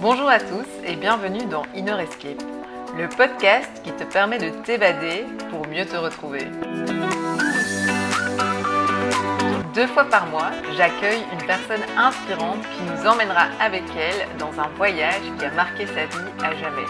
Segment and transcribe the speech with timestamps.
[0.00, 2.40] Bonjour à tous et bienvenue dans Inner Escape,
[2.96, 6.46] le podcast qui te permet de t'évader pour mieux te retrouver.
[9.74, 14.68] Deux fois par mois, j'accueille une personne inspirante qui nous emmènera avec elle dans un
[14.76, 16.86] voyage qui a marqué sa vie à jamais.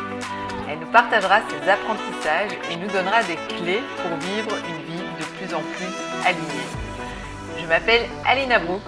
[0.71, 5.25] Elle nous partagera ses apprentissages et nous donnera des clés pour vivre une vie de
[5.39, 6.69] plus en plus alignée.
[7.59, 8.83] Je m'appelle Alina Brook,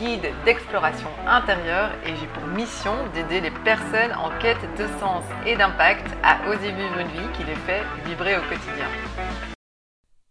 [0.00, 5.56] guide d'exploration intérieure et j'ai pour mission d'aider les personnes en quête de sens et
[5.56, 8.88] d'impact à oser vivre une vie qui les fait vibrer au quotidien.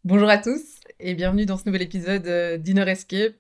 [0.04, 3.36] Bonjour à tous et bienvenue dans ce nouvel épisode euh, d'Inner Escape.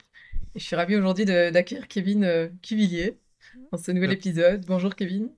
[0.56, 3.18] je suis ravie aujourd'hui d'accueillir Kevin euh, Cuvillier
[3.72, 4.64] dans ce nouvel épisode.
[4.68, 5.30] Bonjour Kevin.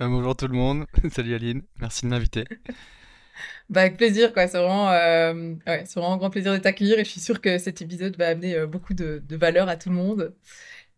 [0.00, 0.86] Euh, bonjour tout le monde.
[1.10, 1.62] Salut Aline.
[1.78, 2.44] Merci de m'inviter.
[3.70, 4.48] Bah, avec plaisir, quoi.
[4.48, 7.40] C'est vraiment, euh, ouais, c'est vraiment un grand plaisir de t'accueillir et je suis sûre
[7.40, 10.34] que cet épisode va amener euh, beaucoup de, de, valeur à tout le monde.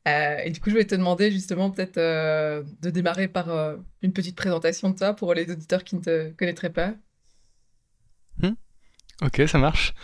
[0.08, 4.36] Euh, et du coup, je vais te demander justement peut-être de démarrer par une petite
[4.36, 6.95] présentation de toi pour les auditeurs qui ne te connaîtraient pas.
[8.38, 8.54] Hmm.
[9.20, 9.95] Ok, ça marche.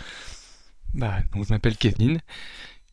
[0.95, 2.21] Bah, donc, je m'appelle Kevin.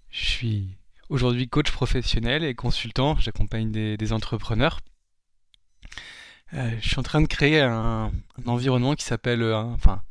[0.10, 0.78] Je suis
[1.10, 3.18] aujourd'hui coach professionnel et consultant.
[3.20, 4.80] J'accompagne des entrepreneurs.
[6.54, 8.12] Euh, je suis en train de créer un,
[8.46, 10.02] environnement qui s'appelle, euh, enfin,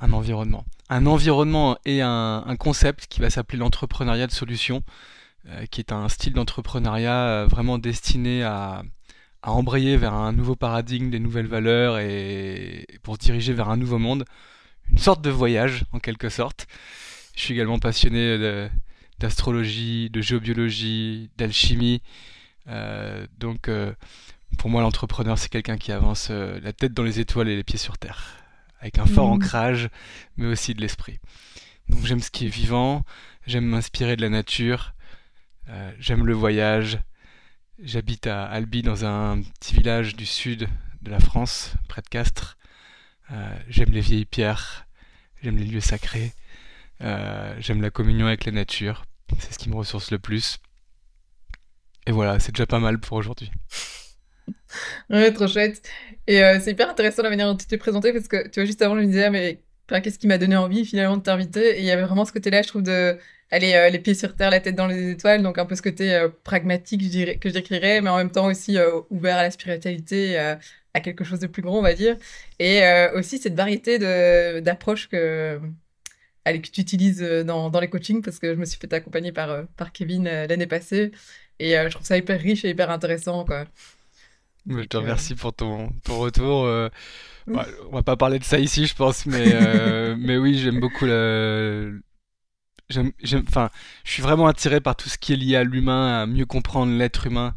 [0.00, 4.82] un environnement, un environnement et un, concept qui va s'appeler l'entrepreneuriat de solution,
[5.48, 8.82] euh, qui est un style d'entrepreneuriat vraiment destiné à,
[9.42, 14.24] embrayer vers un nouveau paradigme, des nouvelles valeurs et, pour diriger vers un nouveau monde,
[14.90, 16.66] une sorte de voyage en quelque sorte.
[17.36, 18.68] Je suis également passionné
[19.20, 22.02] d'astrologie, de géobiologie, d'alchimie.
[23.38, 23.70] donc
[24.56, 27.64] pour moi, l'entrepreneur, c'est quelqu'un qui avance euh, la tête dans les étoiles et les
[27.64, 28.44] pieds sur terre,
[28.80, 29.32] avec un fort mmh.
[29.32, 29.88] ancrage,
[30.36, 31.18] mais aussi de l'esprit.
[31.88, 33.04] Donc j'aime ce qui est vivant,
[33.46, 34.94] j'aime m'inspirer de la nature,
[35.68, 36.98] euh, j'aime le voyage.
[37.78, 40.66] J'habite à Albi, dans un petit village du sud
[41.02, 42.56] de la France, près de Castres.
[43.30, 44.86] Euh, j'aime les vieilles pierres,
[45.42, 46.32] j'aime les lieux sacrés,
[47.00, 49.04] j'aime la communion avec la nature.
[49.38, 50.58] C'est ce qui me ressource le plus.
[52.06, 53.50] Et voilà, c'est déjà pas mal pour aujourd'hui.
[55.10, 55.82] Ouais, trop chouette.
[56.26, 58.64] Et euh, c'est hyper intéressant la manière dont tu t'es présenté parce que tu vois,
[58.64, 59.60] juste avant, je me disais, ah, mais
[60.02, 61.78] qu'est-ce qui m'a donné envie finalement de t'inviter?
[61.78, 63.16] Et il y avait vraiment ce côté-là, je trouve, de
[63.50, 65.82] aller euh, les pieds sur terre, la tête dans les étoiles, donc un peu ce
[65.82, 67.00] côté euh, pragmatique,
[67.40, 68.76] que je décrirais, mais en même temps aussi
[69.10, 72.16] ouvert à la spiritualité, à quelque chose de plus grand, on va dire.
[72.58, 72.82] Et
[73.14, 73.98] aussi cette variété
[74.60, 75.60] d'approches que
[76.44, 79.32] allez, que tu utilises dans, dans, les coachings parce que je me suis fait accompagner
[79.32, 81.12] par, par Kevin l'année passée
[81.58, 83.66] et je trouve ça hyper riche et hyper intéressant quoi.
[84.68, 86.64] Je te remercie pour ton, ton retour.
[86.64, 86.88] Euh,
[87.46, 90.80] bah, on va pas parler de ça ici, je pense, mais, euh, mais oui, j'aime
[90.80, 92.02] beaucoup le.
[92.88, 93.12] J'aime,
[93.48, 93.70] enfin,
[94.04, 96.92] je suis vraiment attiré par tout ce qui est lié à l'humain, à mieux comprendre
[96.92, 97.54] l'être humain,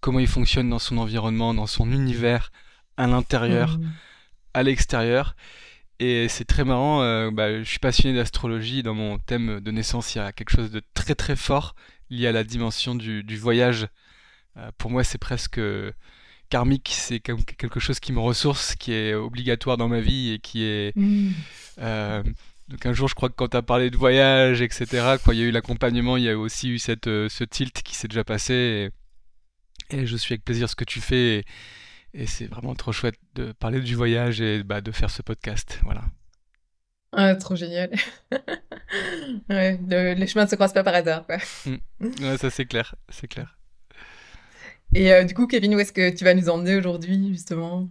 [0.00, 2.52] comment il fonctionne dans son environnement, dans son univers,
[2.98, 3.92] à l'intérieur, mmh.
[4.52, 5.34] à l'extérieur.
[5.98, 8.82] Et c'est très marrant, euh, bah, je suis passionné d'astrologie.
[8.82, 11.74] Dans mon thème de naissance, il y a quelque chose de très très fort
[12.10, 13.88] lié à la dimension du, du voyage.
[14.78, 15.58] pour moi, c'est presque
[16.48, 20.64] karmique, c'est quelque chose qui me ressource, qui est obligatoire dans ma vie et qui
[20.64, 20.96] est.
[20.96, 21.30] Mm.
[21.78, 22.22] Euh,
[22.68, 25.38] donc un jour, je crois que quand tu as parlé de voyage, etc., quand il
[25.38, 28.08] y a eu l'accompagnement, il y a aussi eu cette, euh, ce tilt qui s'est
[28.08, 28.90] déjà passé.
[29.90, 31.44] Et, je suis avec plaisir ce que tu fais.
[32.14, 35.80] Et, c'est vraiment trop chouette de parler du voyage et bah, de faire ce podcast.
[35.84, 36.02] Voilà.
[37.12, 37.90] Ah, trop génial.
[39.50, 41.24] ouais, les chemins ne se croisent pas par hasard.
[41.26, 41.38] Quoi.
[41.66, 42.36] Mm.
[42.36, 43.56] ça c'est clair, c'est clair.
[44.96, 47.86] Et euh, du coup, Kevin, où est-ce que tu vas nous emmener aujourd'hui, justement?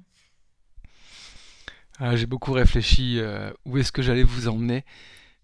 [2.00, 4.84] Ah, J'ai beaucoup réfléchi euh, où est-ce que j'allais vous emmener?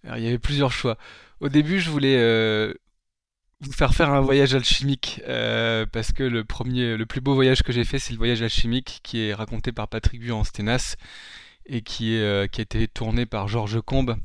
[0.03, 0.97] il y avait plusieurs choix.
[1.39, 2.73] Au début, je voulais euh,
[3.59, 7.71] vous faire faire un voyage alchimique parce que le premier, le plus beau voyage que
[7.71, 10.95] j'ai fait, c'est le voyage alchimique qui est raconté par Patrick Buan-Sténas
[11.67, 12.17] et qui,
[12.51, 14.17] qui a été tourné par Georges Combe,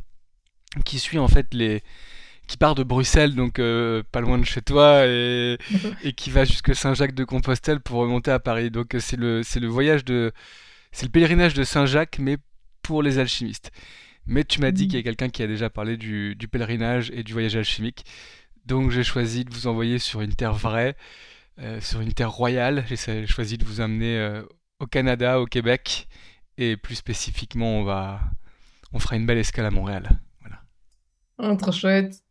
[0.87, 1.83] qui suit en fait les
[2.47, 5.59] qui part de Bruxelles, donc euh, pas loin de chez toi, et,
[6.17, 8.71] qui va jusque Saint-Jacques-de-Compostelle pour remonter à Paris.
[8.71, 10.33] Donc euh, c'est le, c'est le voyage de,
[10.93, 12.37] c'est le pèlerinage de Saint-Jacques, mais
[12.83, 13.73] pour les alchimistes.
[14.27, 14.89] Mais tu m'as dit mm.
[14.89, 18.05] qu'il y a quelqu'un qui a déjà parlé du, pèlerinage et du voyage alchimique.
[18.65, 20.97] Donc j'ai choisi de vous envoyer sur une terre vraie,
[21.59, 22.85] euh, sur une terre royale.
[22.89, 24.43] J'ai choisi de vous amener
[24.79, 26.09] au Canada, au Québec,
[26.59, 28.21] et plus spécifiquement, on va,
[28.93, 30.21] on fera une belle escale à Montréal.
[30.41, 30.63] Voilà.
[31.39, 32.26] Oh, trop chouette.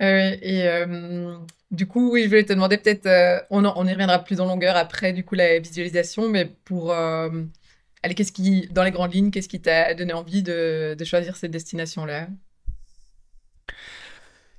[0.00, 1.36] Euh, et euh,
[1.70, 4.46] du coup, oui, je voulais te demander peut-être, euh, on, on, y reviendra plus en
[4.46, 9.30] longueur après, du coup, la visualisation, mais pour, allez, qu'est-ce qui, dans les grandes lignes,
[9.30, 12.28] qu'est-ce qui t'a donné envie de, de choisir cette destination-là?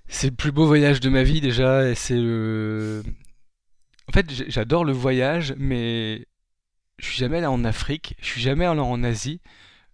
[0.08, 3.02] C'est le plus beau voyage de ma vie déjà, et c'est le...
[4.10, 6.28] En fait, j'adore le voyage, mais
[7.00, 9.40] je suis jamais allé en Afrique, je suis jamais allé en Asie.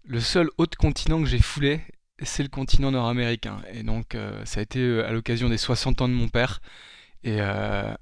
[0.04, 1.82] Le seul autre continent que j'ai foulé,
[2.24, 3.62] c'est le continent nord-américain.
[3.72, 6.62] Et donc, euh, ça a été euh, à l'occasion des 60 ans de mon père.
[7.24, 7.94] Et euh,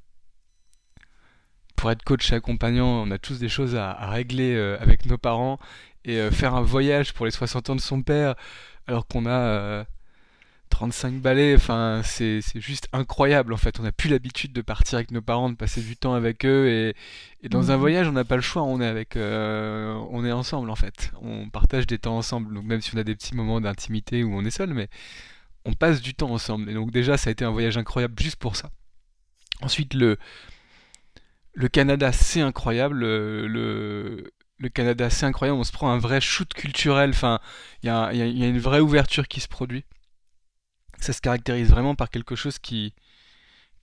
[1.76, 5.60] pour être coach et accompagnant, on a tous des choses à, régler avec nos parents.
[6.06, 8.36] Et faire un voyage pour les 60 ans de son père,
[8.88, 9.86] alors qu'on a
[10.76, 13.80] 35 balais, enfin, c'est juste incroyable en fait.
[13.80, 16.68] On n'a plus l'habitude de partir avec nos parents, de passer du temps avec eux.
[16.68, 17.80] Et, dans un mhm.
[17.80, 21.12] voyage, on n'a pas le choix, on est, avec, euh, on est ensemble en fait.
[21.22, 22.54] On partage des temps ensemble.
[22.54, 24.90] Donc même si on a des petits moments d'intimité où on est seul, mais
[25.64, 26.70] on passe du temps ensemble.
[26.70, 28.70] Et donc déjà, ça a été un voyage incroyable juste pour ça.
[29.62, 30.18] Ensuite, le,
[31.54, 33.00] le Canada, c'est incroyable.
[33.00, 34.28] Le,
[34.60, 35.58] le, Canada, c'est incroyable.
[35.58, 37.12] On se prend un vrai shoot culturel.
[37.12, 37.40] Enfin,
[37.82, 39.86] il y a, y a une vraie ouverture qui se produit
[41.00, 42.94] ça se caractérise vraiment par quelque chose qui,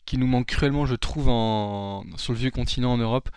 [0.04, 3.28] qui nous manque cruellement, je trouve, en, sur le vieux continent en Europe.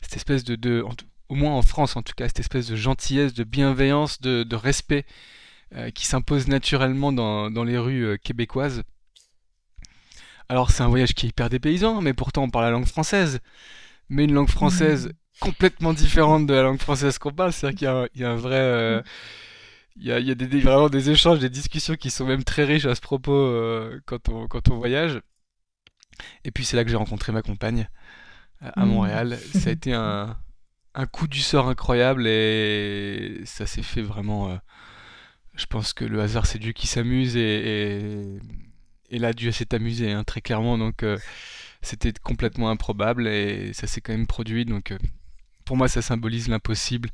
[0.00, 0.84] Cette espèce de,
[1.28, 5.06] au moins en France en tout cas, cette espèce de gentillesse, de bienveillance, de, respect
[5.74, 8.82] euh, qui s'impose naturellement dans, dans, les rues euh, québécoises.
[10.48, 13.40] Alors c'est un voyage qui est hyper dépaysant, mais pourtant on parle la langue française.
[14.10, 15.12] Mais une langue française mmh.
[15.40, 18.56] complètement différente de la langue française qu'on parle, c'est-à-dire qu'il y, a un vrai...
[18.56, 19.04] Euh, mmh.
[19.96, 22.64] Il y a, y a des, vraiment des échanges, des discussions qui sont même très
[22.64, 25.20] riches à ce propos euh, quand, on, quand on voyage.
[26.44, 27.88] Et puis c'est là que j'ai rencontré ma compagne
[28.60, 28.88] à mmh.
[28.88, 29.38] Montréal.
[29.54, 30.36] Ça a été un,
[30.94, 34.50] un, coup du sort incroyable et ça s'est fait vraiment.
[34.50, 34.56] Euh,
[35.54, 38.38] je pense que le hasard c'est Dieu qui s'amuse et,
[39.10, 40.78] et, là Dieu s'est amusé hein, très clairement.
[40.78, 41.18] Donc euh,
[41.82, 44.64] c'était complètement improbable et ça s'est quand même produit.
[44.64, 44.94] Donc
[45.64, 47.10] pour moi ça symbolise l'impossible.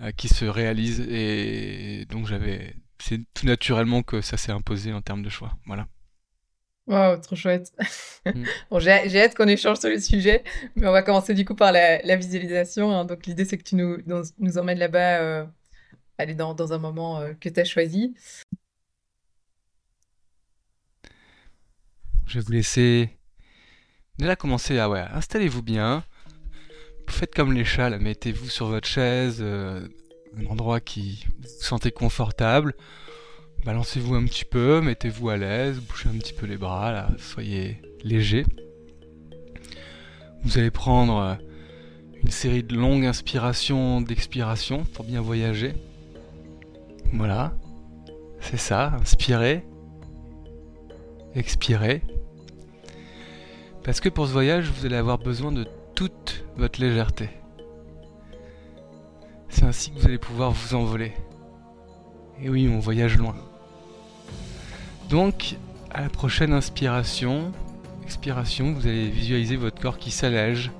[0.00, 5.02] Euh, qui se réalise et donc j'avais c'est tout naturellement que ça s'est imposé en
[5.02, 5.86] termes de choix voilà
[6.88, 7.72] Waouh, trop chouette.
[8.26, 8.44] Mm.
[8.70, 10.42] bon, j'ai hâte qu'on échange sur le sujet,
[10.74, 12.90] mais on va commencer du coup par la, visualisation.
[12.90, 13.04] Hein.
[13.04, 13.98] Donc l'idée c'est que tu nous,
[14.38, 15.46] nous emmènes là-bas, euh,
[16.18, 18.14] aller dans, dans, un moment euh, que tu as choisi.
[22.26, 23.10] Je vais vous laisser
[24.18, 26.04] déjà commencer à ouais, installez-vous bien,
[27.06, 29.86] faites comme les chats, mettez-vous sur votre chaise, euh,
[30.38, 32.74] un endroit qui vous sentez confortable.
[33.64, 37.80] Balancez-vous un petit peu, mettez-vous à l'aise, bouchez un petit peu les bras, là, soyez
[38.02, 38.44] léger.
[40.42, 41.34] Vous allez prendre euh,
[42.22, 45.74] une série de longues inspirations, d'expirations pour bien voyager.
[47.12, 47.52] Voilà,
[48.40, 49.64] c'est ça, inspirez,
[51.34, 52.02] expirez.
[53.84, 57.30] Parce que pour ce voyage, vous allez avoir besoin de toute votre légèreté.
[59.48, 61.12] C'est ainsi que vous allez pouvoir vous envoler.
[62.40, 63.34] Et oui, on voyage loin.
[65.10, 65.56] Donc,
[65.90, 67.52] à la prochaine inspiration,
[68.02, 70.70] expiration, vous allez visualiser votre corps qui s'allège,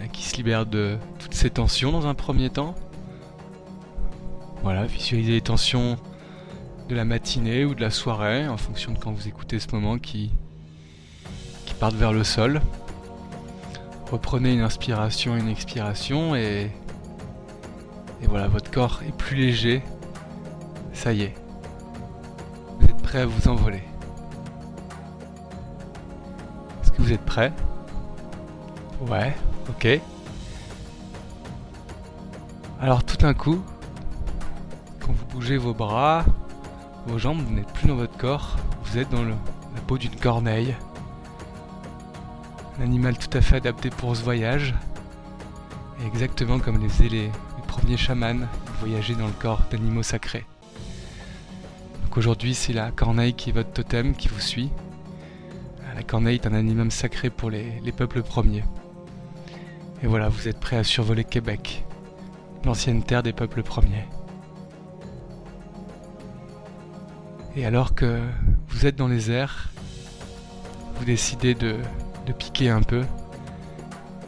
[0.00, 2.74] euh, qui se libère de toutes ces tensions dans un premier temps.
[4.62, 5.96] Voilà, visualisez les tensions
[6.88, 9.98] de la matinée ou de la soirée, en fonction de quand vous écoutez ce moment,
[9.98, 10.30] qui,
[11.64, 12.60] qui partent vers le sol.
[14.10, 16.70] Reprenez une inspiration, une expiration et,
[18.22, 19.82] et voilà, votre corps est plus léger.
[20.92, 21.34] Ça y est.
[22.80, 23.82] Vous êtes prêt à vous envoler.
[26.82, 27.52] Est-ce que vous êtes prêt?
[29.02, 29.36] Ouais,
[29.68, 30.00] ok.
[32.80, 33.60] Alors tout d'un coup,
[35.00, 36.24] quand vous bougez vos bras,
[37.06, 39.34] vos jambes, vous n'êtes plus dans votre corps, vous êtes dans la
[39.86, 40.74] peau d'une corneille.
[42.78, 44.74] Un animal tout à fait adapté pour ce voyage.
[46.00, 47.32] Et exactement comme les, les, les
[47.66, 48.46] premiers chamans
[48.80, 50.46] voyager dans le corps d'animaux sacrés.
[52.04, 54.70] Donc aujourd'hui, c'est la corneille qui est votre totem qui vous suit.
[55.96, 58.62] La corneille est un animal sacré pour les peuples premiers.
[60.02, 61.84] Et voilà, vous êtes prêt à survoler Québec,
[62.64, 64.06] l'ancienne terre des peuples premiers.
[67.56, 68.20] Et alors que
[68.68, 69.70] vous êtes dans les airs,
[70.94, 71.76] vous décidez de
[72.28, 73.04] de piquer un peu,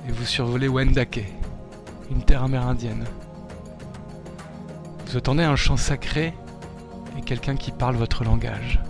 [0.09, 1.31] et vous survolez Wendake,
[2.11, 3.05] une terre amérindienne.
[5.07, 6.33] Vous entendez un chant sacré
[7.19, 8.81] et quelqu'un qui parle votre langage.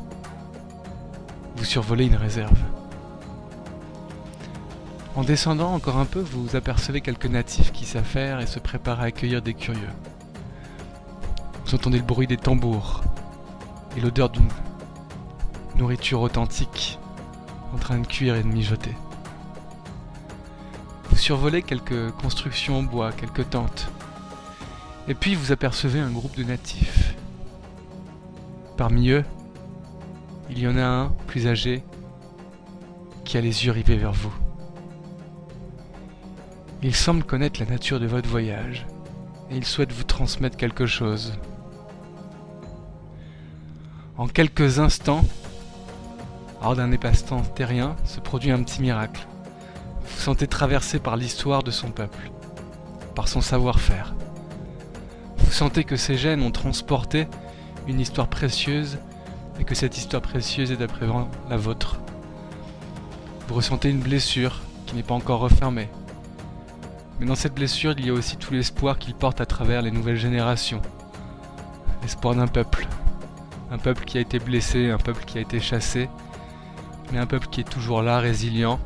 [1.57, 2.57] Vous survolez une réserve.
[5.17, 9.07] En descendant encore un peu, vous apercevez quelques natifs qui s'affairent et se préparent à
[9.07, 9.91] accueillir des curieux.
[11.67, 13.03] Vous entendez le bruit des tambours
[13.97, 14.49] et l'odeur d'une
[15.75, 17.00] nourriture authentique
[17.73, 18.95] en train de cuire et de mijoter.
[21.11, 23.91] Vous survolez quelques constructions en bois, quelques tentes.
[25.09, 27.15] Et puis vous apercevez un groupe de natifs.
[28.77, 29.25] Parmi eux,
[30.51, 31.83] il y en a un plus âgé
[33.25, 34.33] qui a les yeux rivés vers vous.
[36.83, 38.87] Il semble connaître la nature de votre voyage
[39.51, 41.35] et il souhaite vous transmettre quelque chose.
[44.17, 45.25] En quelques instants,
[46.63, 49.27] hors d'un espace-temps terrien, se produit un petit miracle.
[50.03, 52.31] Vous vous sentez traversé par l'histoire de son peuple,
[53.15, 54.15] par son savoir-faire.
[55.39, 57.27] Vous sentez que ces gènes ont transporté
[57.89, 58.99] une histoire précieuse
[59.59, 61.07] et que cette histoire précieuse est d'après
[61.49, 62.01] la vôtre.
[63.49, 65.89] Vous ressentez une blessure qui n'est pas encore refermée.
[67.19, 69.91] Mais dans cette blessure, il y a aussi tout l'espoir qu'il porte à travers les
[69.91, 70.81] nouvelles générations.
[72.03, 72.87] L'espoir d'un peuple,
[73.71, 76.09] un peuple qui a été blessé, un peuple qui a été chassé,
[77.13, 78.81] mais un peuple qui est toujours là, résilient,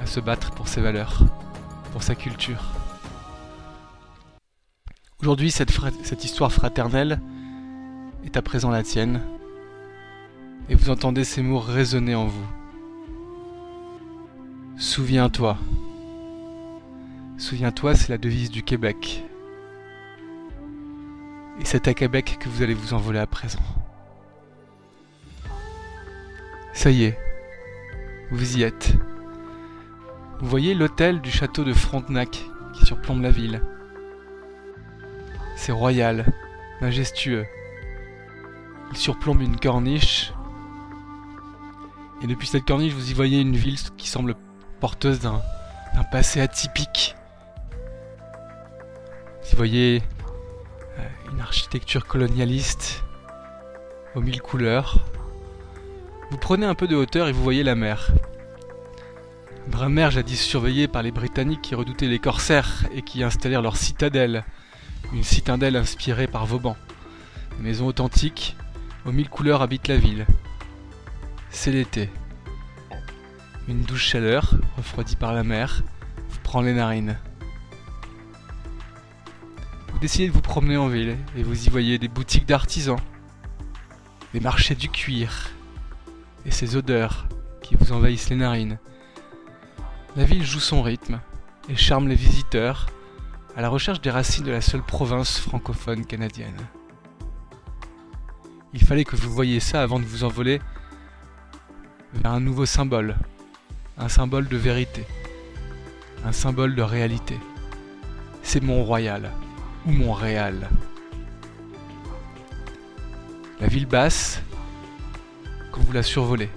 [0.00, 1.22] à se battre pour ses valeurs,
[1.92, 2.72] pour sa culture.
[5.20, 7.20] Aujourd'hui, cette, histoire fraternelle
[8.24, 9.22] est à présent la tienne,
[10.68, 12.46] et vous entendez ces mots résonner en vous.
[14.76, 15.58] Souviens-toi.
[17.38, 19.24] Souviens-toi, c'est la devise du Québec.
[21.60, 23.60] Et c'est à Québec que vous allez vous envoler à présent.
[26.72, 27.18] Ça y est,
[28.30, 28.94] vous y êtes.
[30.40, 33.62] Vous voyez l'hôtel du château de Frontenac qui surplombe la ville.
[35.56, 36.26] C'est royal,
[36.80, 37.46] majestueux.
[38.90, 40.32] Il surplombe une corniche.
[42.22, 44.34] Et depuis cette corniche, vous y voyez une ville qui semble
[44.80, 45.40] porteuse d'un
[46.10, 47.14] passé atypique.
[49.42, 50.02] Vous y voyez
[51.30, 53.04] une architecture colonialiste
[54.14, 55.04] aux mille couleurs.
[56.32, 58.10] Vous prenez un peu de hauteur et vous voyez la mer.
[59.68, 63.76] Bras mer jadis surveillée par les Britanniques qui redoutaient les corsaires et qui installèrent leur
[63.76, 64.42] citadelle,
[65.12, 66.74] une citadelle inspirée par Vauban.
[67.58, 68.56] Une maison authentique,
[69.04, 70.24] aux mille couleurs habite la ville.
[71.50, 72.08] C'est l'été.
[73.68, 75.82] Une douce chaleur, refroidie par la mer,
[76.30, 77.18] vous prend les narines
[80.00, 82.98] décidez de vous promener en ville et vous y voyez des boutiques d'artisans,
[84.32, 85.52] des marchés du cuir
[86.46, 87.26] et ces odeurs
[87.62, 88.78] qui vous envahissent les narines.
[90.16, 91.20] La ville joue son rythme
[91.68, 92.86] et charme les visiteurs
[93.56, 96.56] à la recherche des racines de la seule province francophone canadienne.
[98.74, 100.60] Il fallait que vous voyiez ça avant de vous envoler
[102.14, 103.16] vers un nouveau symbole,
[103.98, 105.04] un symbole de vérité,
[106.24, 107.38] un symbole de réalité.
[108.42, 109.30] C'est Mont-Royal
[109.86, 110.68] ou Montréal.
[113.60, 114.42] La ville basse,
[115.72, 116.50] quand vous la survolez.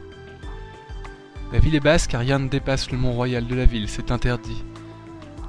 [1.52, 4.64] La ville est basse car rien ne dépasse le Mont-Royal de la ville, c'est interdit.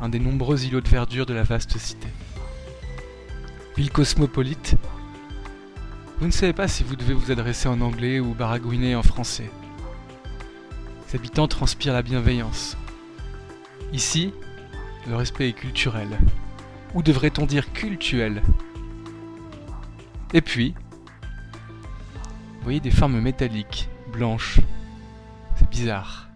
[0.00, 2.08] Un des nombreux îlots de verdure de la vaste cité.
[3.76, 4.76] Ville cosmopolite,
[6.18, 9.50] vous ne savez pas si vous devez vous adresser en anglais ou baragouiner en français.
[11.08, 12.78] Les habitants transpirent la bienveillance.
[13.92, 14.32] Ici,
[15.06, 16.08] le respect est culturel
[16.94, 18.42] ou devrait-on dire cultuel?
[20.32, 20.75] Et puis,
[22.66, 24.61] voyez des formes métalliques, blanches.
[25.54, 26.28] C'est bizarre.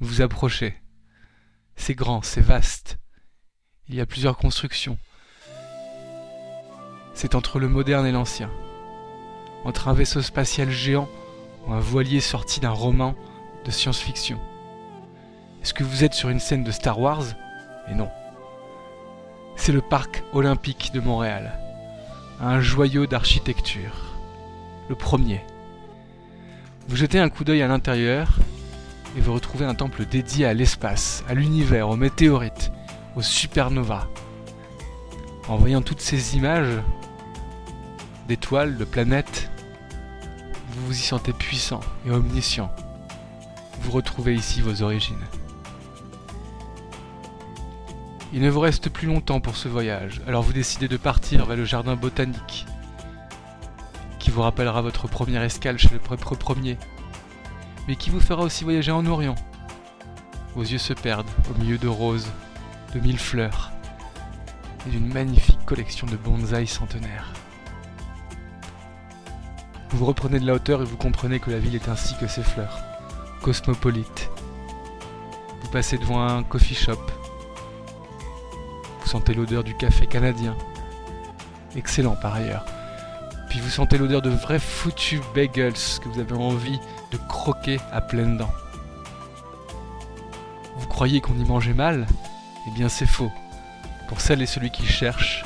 [0.00, 0.74] Vous vous approchez.
[1.76, 2.98] C'est grand, c'est vaste.
[3.88, 4.98] Il y a plusieurs constructions.
[7.14, 8.50] C'est entre le moderne et l'ancien.
[9.64, 11.08] Entre un vaisseau spatial géant
[11.66, 13.14] ou un voilier sorti d'un roman
[13.64, 14.40] de science-fiction.
[15.62, 17.24] Est-ce que vous êtes sur une scène de Star Wars?
[17.88, 18.10] Et non
[19.60, 21.52] c'est le parc olympique de Montréal.
[22.40, 24.09] Un joyau d'architecture.
[24.90, 25.40] Le premier.
[26.88, 28.40] Vous jetez un coup d'œil à l'intérieur
[29.16, 32.72] et vous retrouvez un temple dédié à l'espace, à l'univers, aux météorites,
[33.14, 34.08] aux supernovas.
[35.46, 36.82] En voyant toutes ces images
[38.26, 39.48] d'étoiles, de planètes,
[40.72, 42.74] vous vous y sentez puissant et omniscient.
[43.82, 45.24] Vous retrouvez ici vos origines.
[48.32, 51.56] Il ne vous reste plus longtemps pour ce voyage, alors vous décidez de partir vers
[51.56, 52.66] le jardin botanique,
[54.30, 56.78] vous rappellera votre première escale chez le propre premier,
[57.88, 59.34] mais qui vous fera aussi voyager en Orient.
[60.54, 62.30] Vos yeux se perdent au milieu de roses,
[62.94, 63.72] de mille fleurs,
[64.86, 67.32] et d'une magnifique collection de bonsaïs centenaires.
[69.90, 72.42] Vous reprenez de la hauteur et vous comprenez que la ville est ainsi que ses
[72.42, 72.78] fleurs,
[73.42, 74.30] cosmopolite.
[75.62, 76.98] Vous passez devant un coffee shop
[79.10, 80.56] sentez l'odeur du café canadien.
[81.74, 82.64] Excellent par ailleurs.
[83.50, 86.78] Puis vous sentez l'odeur de vrais foutus bagels que vous avez envie
[87.10, 88.52] de croquer à pleines dents.
[90.76, 92.06] Vous croyez qu'on y mangeait mal?
[92.66, 93.30] Eh bien c'est faux.
[94.08, 95.44] Pour celle et celui qui cherche,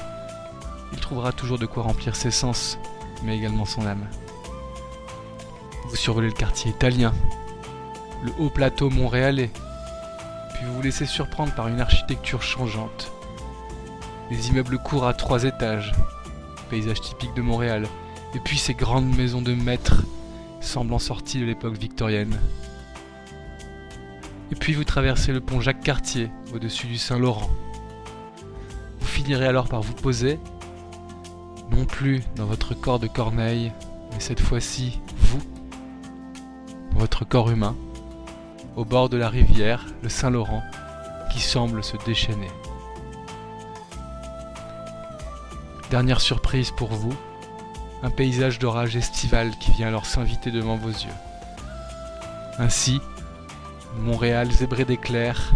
[0.93, 2.79] il trouvera toujours de quoi remplir ses sens,
[3.23, 4.07] mais également son âme.
[5.89, 7.13] Vous survolez le quartier italien,
[8.23, 9.51] le haut plateau montréalais,
[10.55, 13.13] puis vous vous laissez surprendre par une architecture changeante.
[14.31, 15.93] Les immeubles courts à trois étages,
[16.64, 17.87] paysage typique de Montréal,
[18.35, 20.02] et puis ces grandes maisons de maîtres
[20.61, 22.38] semblant sorties de l'époque victorienne.
[24.50, 27.50] Et puis vous traversez le pont Jacques Cartier au-dessus du Saint-Laurent.
[29.00, 30.38] Vous finirez alors par vous poser,
[31.71, 33.73] non plus dans votre corps de corneille,
[34.12, 35.42] mais cette fois-ci vous,
[36.92, 37.76] votre corps humain,
[38.76, 40.62] au bord de la rivière, le Saint-Laurent,
[41.33, 42.50] qui semble se déchaîner.
[45.95, 47.15] Dernière surprise pour vous,
[48.03, 51.15] un paysage d'orage estival qui vient alors s'inviter devant vos yeux.
[52.59, 53.01] Ainsi,
[54.01, 55.53] Montréal zébré d'éclairs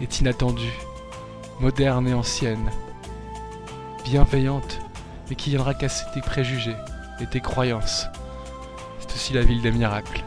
[0.00, 0.78] est inattendue,
[1.58, 2.70] moderne et ancienne,
[4.04, 4.80] bienveillante,
[5.32, 6.76] et qui viendra casser tes préjugés
[7.20, 8.06] et tes croyances.
[9.00, 10.22] C'est aussi la ville des miracles.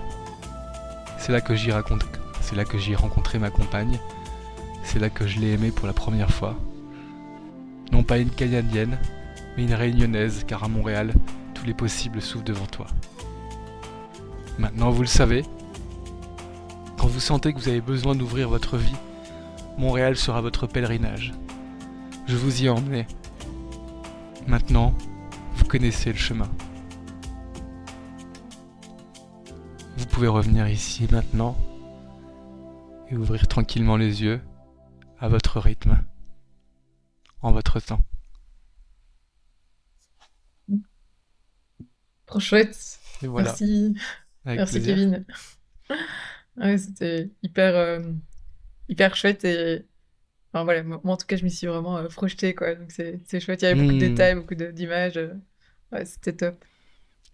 [1.19, 2.03] C'est là que j'y raconte,
[2.41, 3.97] c'est là que rencontré ma compagne.
[4.83, 6.57] C'est là que je l'ai aimée pour la première fois.
[7.93, 8.99] Non pas une Canadienne,
[9.57, 11.13] mais une Réunionnaise, car à Montréal,
[11.53, 12.85] tous les possibles s'ouvrent devant toi.
[14.59, 15.43] Maintenant, vous le savez,
[16.97, 18.95] quand vous sentez que vous avez besoin d'ouvrir votre vie,
[19.77, 21.33] Montréal sera votre pèlerinage.
[22.27, 23.07] Je vous y ai.
[24.47, 24.93] Maintenant,
[25.55, 26.49] vous connaissez le chemin.
[29.97, 31.57] Vous pouvez revenir ici maintenant
[33.09, 34.41] et ouvrir tranquillement les yeux
[35.19, 35.97] à votre rythme,
[37.41, 38.01] en votre temps.
[42.27, 42.99] Trop chouette.
[43.21, 43.59] Et voilà.
[43.59, 43.95] Merci.
[44.45, 44.95] Avec Merci plaisir.
[44.95, 45.25] Kevin.
[46.57, 47.99] Ouais, c'était hyper, euh,
[48.89, 49.85] hyper chouette et
[50.53, 52.75] enfin, voilà, moi en tout cas je m'y suis vraiment euh, projetée quoi.
[52.75, 53.99] Donc c'est c'est chouette, il y avait beaucoup de Hmm.
[53.99, 55.17] détails, beaucoup d'images.
[55.17, 55.33] euh,
[55.91, 56.65] Ouais, c'était top.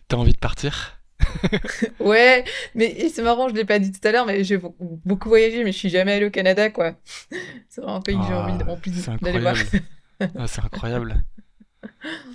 [0.07, 1.01] T'as envie de partir?
[2.00, 2.43] Ouais,
[2.75, 5.71] mais c'est marrant, je l'ai pas dit tout à l'heure, mais j'ai beaucoup voyagé, mais
[5.71, 6.95] je suis jamais allée au Canada quoi.
[7.69, 8.63] C'est vraiment un pays que j'ai Ah, envie
[9.21, 9.55] d'aller voir.
[10.35, 11.23] Ah, c'est incroyable.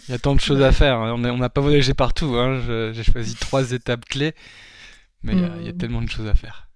[0.09, 0.99] Il y a tant de choses à faire.
[0.99, 1.13] hein.
[1.15, 2.35] On n'a pas voyagé partout.
[2.37, 2.61] hein.
[2.93, 4.35] J'ai choisi trois étapes clés,
[5.23, 5.79] mais il y a- il y, a Hmm.
[5.79, 6.69] tellement de choses à faire.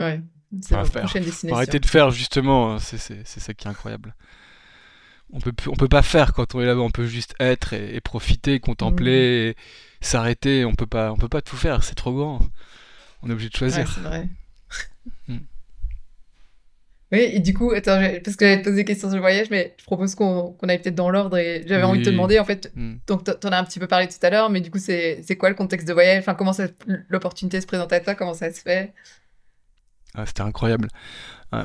[0.00, 0.20] Ouais,
[0.62, 1.56] c'est Enfin, prochaine destination.
[1.56, 2.74] arrêter de faire justement.
[2.74, 2.78] hein.
[2.78, 4.14] C'est ça qui est incroyable.
[5.30, 6.80] On peut on peut pas faire quand on est là-bas.
[6.80, 9.56] On peut juste être et, et profiter, contempler, et
[10.00, 10.64] s'arrêter.
[10.64, 11.84] On peut pas on peut pas tout faire.
[11.84, 12.40] C'est trop grand.
[13.22, 13.92] On est obligé de Ouais, choisir.
[13.92, 14.28] c'est vrai.
[15.28, 15.38] Hmm.
[17.10, 19.48] Oui, et du coup, attends, parce que j'allais te poser des questions sur le voyage,
[19.50, 22.44] mais je propose qu'on aille peut-être dans l'ordre et j'avais envie de te demander, en
[22.44, 22.96] fait, Hmm.
[23.06, 25.48] donc t'en as un petit peu parlé tout à l'heure, mais du coup, c'est quoi
[25.48, 26.18] le contexte de voyage?
[26.20, 26.52] Enfin, comment
[27.08, 28.14] l'opportunité se présente à toi?
[28.14, 28.92] Comment ça se fait?
[30.14, 30.88] Ah, c'était incroyable.
[31.50, 31.64] Ah,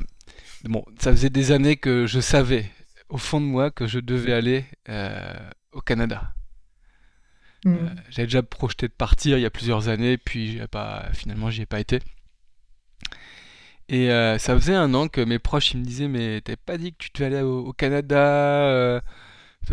[0.64, 2.72] bon, ça faisait des années que je savais,
[3.10, 5.34] au fond de moi, que je devais aller euh,
[5.74, 6.34] au Canada.
[7.66, 7.74] Hmm.
[7.74, 11.64] Euh, j'avais déjà projeté de partir il y a plusieurs années, puis pas, finalement, j'y
[11.64, 12.00] ai pas été.
[13.90, 16.78] Et euh, ça faisait un an que mes proches ils me disaient, mais t'avais pas
[16.78, 19.02] dit que tu devais aller au, Canada, euh,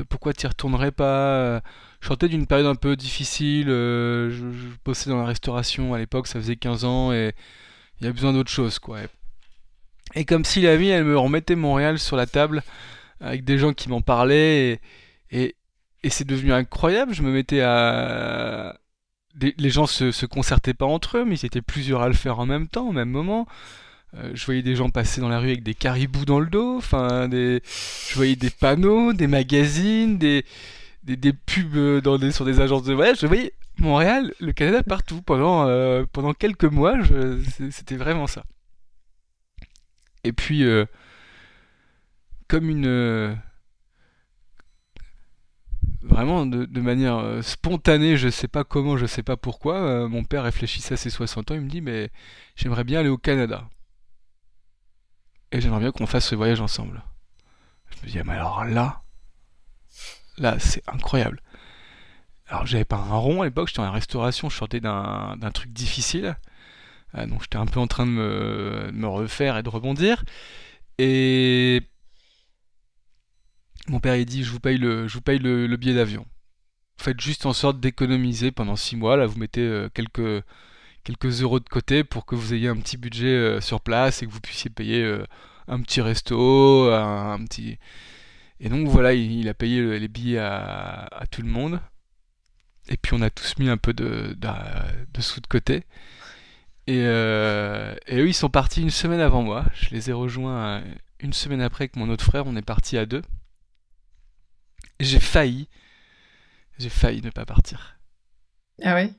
[0.08, 1.62] pourquoi tu y retournerais pas?
[2.00, 5.98] Je sortais d'une période un peu difficile, euh, je, je bossais dans la restauration à
[5.98, 7.32] l'époque, ça faisait 15 ans, et
[8.00, 8.98] il y a besoin d'autre chose, quoi.
[10.14, 12.62] Et comme si la vie, elle me remettait Montréal sur la table,
[13.20, 14.80] avec des gens qui m'en parlaient,
[15.30, 15.56] et,
[16.02, 17.14] et, c'est devenu incroyable.
[17.14, 18.78] Je me mettais à...
[19.40, 22.40] les gens se, se concertaient pas entre eux, mais ils étaient plusieurs à le faire
[22.40, 23.46] en même temps, au même moment.
[24.14, 26.76] Euh, je voyais des gens passer dans la rue avec des caribous dans le dos,
[26.78, 30.44] enfin, je voyais des panneaux, des magazines, des,
[31.04, 33.18] des, pubs dans des, sur des agences de voyage.
[33.20, 35.22] Je voyais Montréal, le Canada partout.
[35.22, 36.96] Pendant, euh, pendant quelques mois,
[37.70, 38.44] c'était vraiment ça.
[40.24, 40.84] Et puis, euh,
[42.48, 42.86] comme une...
[42.86, 43.34] euh,
[46.02, 50.24] vraiment de, manière euh, spontanée, je sais pas comment, je sais pas pourquoi, euh, mon
[50.24, 52.10] père réfléchissait à ses 60 ans, il me dit, mais
[52.56, 53.68] j'aimerais bien aller au Canada.
[55.52, 57.02] Et j'aimerais bien qu'on fasse ce voyage ensemble.
[57.90, 59.02] Je me dis, ah, mais alors là,
[60.38, 61.42] là, c'est incroyable.
[62.48, 66.36] Alors, j'avais pas un rond à l'époque, j'étais en restauration, je sortais d'un truc difficile.
[67.14, 68.12] Euh, donc, j'étais un peu en train de
[68.92, 70.24] me, refaire et de rebondir.
[70.98, 71.82] Et
[73.88, 76.26] mon père, il dit, je vous paye le, billet d'avion.
[76.98, 79.16] Faites juste en sorte d'économiser pendant six mois.
[79.16, 80.44] Là, vous mettez euh, quelques,
[81.04, 84.26] quelques euros de côté pour que vous ayez un petit budget euh, sur place et
[84.26, 85.24] que vous puissiez payer euh,
[85.68, 87.78] un petit resto, un, petit...
[88.60, 91.80] Et donc voilà, il, a payé le- les billets à, tout le monde.
[92.88, 95.84] Et puis on a tous mis un peu de, de, sous de côté.
[96.86, 99.64] Et, euh, et eux, ils sont partis une semaine avant moi.
[99.74, 100.82] Je les ai rejoints
[101.20, 102.46] une semaine après avec mon autre frère.
[102.46, 103.22] On est partis à deux.
[104.98, 105.68] J'ai failli,
[106.78, 107.98] j'ai failli ne pas partir.
[108.82, 109.14] Ah ouais?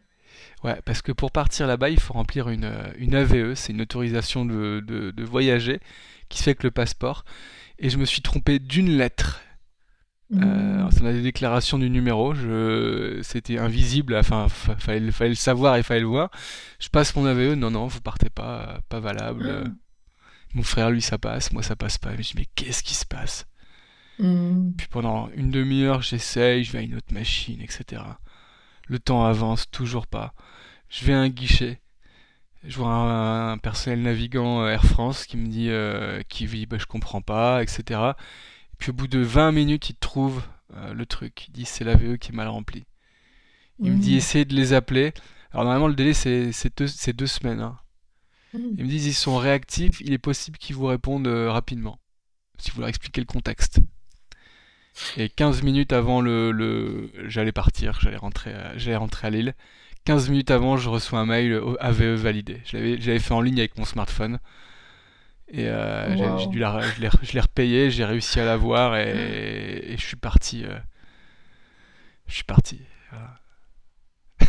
[0.64, 3.82] Ouais, parce que pour partir là-bas, il faut remplir une, euh, une AVE, c'est une
[3.82, 5.80] autorisation de, de, de voyager
[6.30, 7.26] qui se fait avec le passeport.
[7.80, 9.42] Et je me suis trompé d'une lettre.
[10.42, 10.90] Euh, Hmm.
[10.92, 13.20] ça a des déclarations du numéro, je...
[13.22, 16.32] c'était invisible, enfin, fa- fallait, fallait le savoir et fallait le voir.
[16.80, 19.48] Je passe mon AVE, non, non, vous partez pas, pas valable.
[19.50, 19.66] Euh,
[20.54, 22.12] Mon frère, lui, ça passe, moi, ça passe pas.
[22.14, 23.48] Je me dis, mais qu'est-ce qui se passe?
[24.20, 24.72] Hmm.
[24.78, 28.04] Puis pendant une demi-heure, j'essaye, je vais à une autre machine, etc.
[28.88, 30.34] Le temps avance, toujours pas.
[30.90, 31.80] Je vais à un guichet,
[32.66, 36.66] je vois un, un personnel navigant euh, Air France qui me dit, euh, qui dit,
[36.66, 38.00] bah, je comprends pas, etc.
[38.78, 40.44] Puis au bout de 20 minutes, il trouve
[40.76, 41.48] euh, le truc.
[41.48, 42.86] Il dit, c'est l'AVE qui est mal rempli.
[43.80, 44.18] Il me dit, Hmm.
[44.18, 45.14] essayez de les appeler.
[45.52, 47.62] Alors normalement, le délai, c'est deux, semaines.
[47.62, 47.80] hein.
[48.54, 48.60] Hmm.
[48.78, 52.00] Ils me disent, ils sont réactifs, il est possible qu'ils vous répondent euh, rapidement,
[52.60, 53.80] si vous leur expliquez le contexte.
[55.18, 59.54] Et 15 minutes avant le, le- j'allais partir, j'allais rentrer, à- j'allais rentrer à Lille.
[60.06, 62.62] 15 minutes avant, je reçois un mail AVE validé.
[62.66, 64.40] Je l'avais, fait en ligne avec mon smartphone.
[65.50, 67.02] Et euh, j'ai dû la, je
[67.34, 70.64] l'ai, repayé, j'ai réussi à l'avoir et, et je suis parti.
[70.66, 70.78] euh,
[72.28, 72.82] je suis parti.
[73.12, 73.36] Voilà.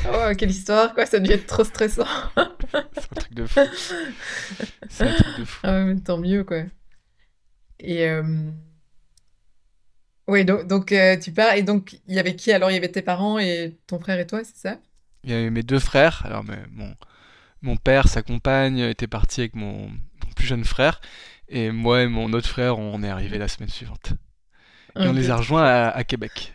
[0.05, 2.07] Oh, quelle histoire, quoi, ça devait être trop stressant.
[2.93, 3.61] C'est un truc de fou.
[4.89, 5.61] C'est un truc de fou.
[5.65, 6.65] Ah tant mieux, quoi.
[7.81, 8.23] Et euh...
[10.27, 12.71] oui, donc, donc euh, tu pars, et donc il y avait qui alors?
[12.71, 14.79] Il y avait tes parents et ton frère et toi, c'est ça?
[15.25, 16.23] Il y avait mes deux frères.
[16.25, 16.95] Alors, mais mon,
[17.61, 21.01] mon père, sa compagne, était parti avec mon, mon plus jeune frère.
[21.49, 24.15] Et moi et mon autre frère, on est arrivés la semaine suivante.
[24.97, 26.55] Et on les a rejoints à, à Québec.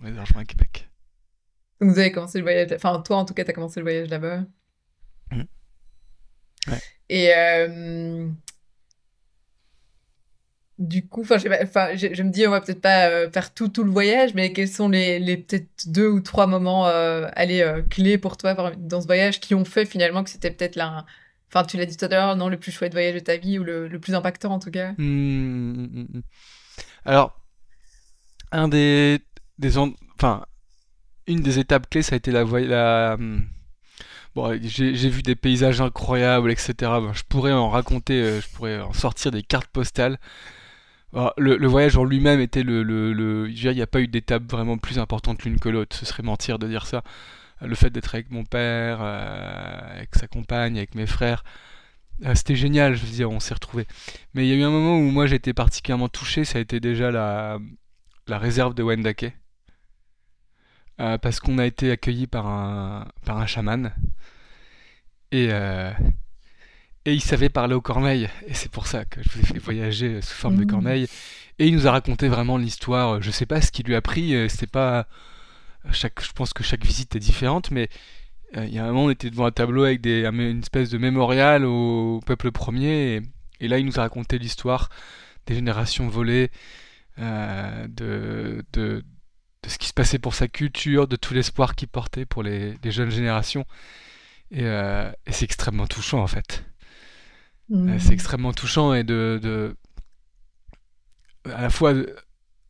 [0.00, 0.88] On les a rejoints à Québec.
[1.80, 4.08] Donc vous avez commencé le voyage, enfin toi en tout cas, t'as commencé le voyage
[4.08, 4.42] là-bas.
[6.66, 6.80] Ouais.
[7.08, 8.28] Et euh,
[10.78, 13.90] du coup, enfin, je, me dis, on va peut-être pas euh, faire tout, tout le
[13.90, 18.36] voyage, mais quels sont les, les peut-être deux ou trois moments euh, euh, clés pour
[18.36, 21.04] toi dans ce voyage qui ont fait finalement que c'était peut-être là,
[21.48, 23.58] enfin, tu l'as dit tout à l'heure, non, le plus chouette voyage de ta vie
[23.58, 24.92] ou le, le plus impactant en tout cas?
[24.98, 26.20] Hmm, hmm, hmm.
[27.04, 27.40] Alors,
[28.52, 29.18] un des,
[29.58, 30.46] des en- enfin,
[31.26, 33.16] une des étapes clés, ça a été la, la,
[34.36, 36.72] bon, j'ai vu des paysages incroyables, etc.
[37.12, 40.18] Je pourrais en raconter, euh, je pourrais en sortir des cartes postales.
[41.14, 43.86] Alors, le, voyage en lui-même était le, le, le- je veux dire, il n'y a
[43.86, 45.96] pas eu d'étape vraiment plus importante l'une que l'autre.
[45.96, 47.02] Ce serait mentir de dire ça.
[47.62, 51.44] Le fait d'être avec mon père, euh, avec sa compagne, avec mes frères,
[52.24, 52.94] euh, c'était génial.
[52.96, 53.86] Je veux dire, on s'est retrouvés.
[54.34, 56.44] Mais il y a eu un moment où moi j'étais particulièrement touché.
[56.44, 57.58] Ça a été déjà la,
[58.28, 59.32] la réserve de Wendake.
[61.00, 63.92] Euh, parce qu'on a été accueillis par un, par un chaman.
[65.30, 65.50] Et,
[67.04, 68.28] et il savait parler aux corneilles.
[68.46, 70.66] Et c'est pour ça que je vous ai fait voyager sous forme de Mhm.
[70.70, 71.06] corneille.
[71.58, 73.20] Et il nous a raconté vraiment l'histoire.
[73.22, 74.34] Je sais pas ce qu'il lui a pris.
[74.34, 75.06] euh, C'était pas.
[75.92, 77.88] Chaque, je pense que chaque visite est différente, mais
[78.56, 80.90] euh, il y a un moment, on était devant un tableau avec des, une espèce
[80.90, 83.16] de mémorial au peuple premier.
[83.16, 83.22] Et,
[83.60, 84.88] et là, il nous a raconté l'histoire
[85.46, 86.50] des générations volées,
[87.18, 89.04] euh, de, de,
[89.62, 92.74] de ce qui se passait pour sa culture, de tout l'espoir qu'il portait pour les,
[92.84, 93.64] les jeunes générations.
[94.50, 96.64] Et, euh, et c'est extrêmement touchant, en fait.
[97.70, 98.12] Euh, c'est Mhm.
[98.12, 99.76] extrêmement touchant et de, de-
[101.52, 101.92] à la fois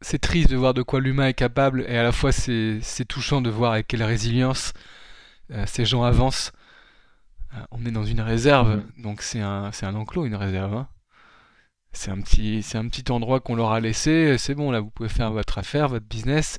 [0.01, 3.05] c'est triste de voir de quoi l'humain est capable et à la fois c'est c'est
[3.05, 4.73] touchant de voir avec quelle résilience
[5.53, 6.53] euh, ces gens avancent.
[7.55, 10.75] Euh, on est dans une réserve, donc c'est un c'est un enclos, une réserve.
[10.75, 10.89] hein.
[11.93, 14.37] C'est un petit c'est un petit endroit qu'on leur a laissé.
[14.39, 16.59] C'est bon, là vous pouvez faire votre affaire, votre business.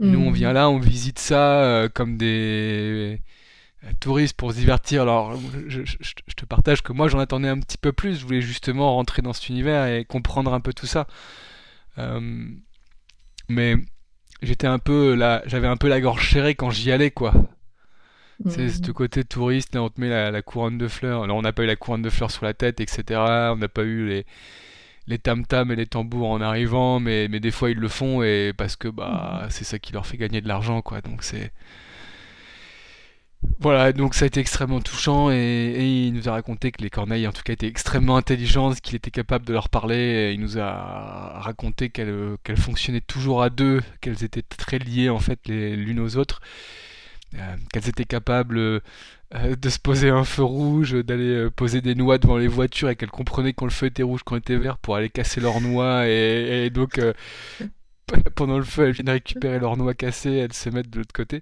[0.00, 0.54] Nous on vient Mhm.
[0.54, 3.22] là, on visite ça euh, comme des
[4.00, 5.02] touristes pour se divertir.
[5.02, 5.36] Alors,
[5.68, 8.18] je, je- je- je te partage que moi, j'en attendais un petit peu plus.
[8.20, 11.06] Je voulais justement rentrer dans cet univers et comprendre un peu tout ça.
[11.98, 12.48] Euh,
[13.48, 13.76] mais
[14.42, 17.32] j'étais un peu là, j'avais un peu la gorge serrée quand j'y allais, quoi.
[18.48, 18.92] C'est ce Mhm.
[18.92, 21.26] côté touriste, là, on te met la, la couronne de fleurs.
[21.26, 23.52] Là, on n'a pas eu la couronne de fleurs sur la tête, etc.
[23.52, 24.26] On n'a pas eu les,
[25.08, 28.52] les tam-tams et les tambours en arrivant, mais, mais des fois ils le font et
[28.56, 29.50] parce que bah Mhm.
[29.50, 31.00] c'est ça qui leur fait gagner de l'argent, quoi.
[31.02, 31.52] Donc c'est
[33.58, 37.26] voilà, donc ça a été extrêmement touchant et, il nous a raconté que les corneilles
[37.26, 40.32] en tout cas étaient extrêmement intelligentes, qu'il était capable de leur parler.
[40.34, 45.40] Il nous a raconté qu'elles fonctionnaient toujours à deux, qu'elles étaient très liées en fait
[45.48, 46.40] l'une aux autres,
[47.34, 48.80] euh, qu'elles étaient capables euh,
[49.32, 52.96] de se poser un feu rouge, d'aller euh, poser des noix devant les voitures et
[52.96, 55.60] qu'elles comprenaient quand le feu était rouge, quand il était vert pour aller casser leurs
[55.62, 57.00] noix et, donc
[58.36, 61.40] pendant le feu elles viennent récupérer leurs noix cassées, elles se mettent de l'autre côté.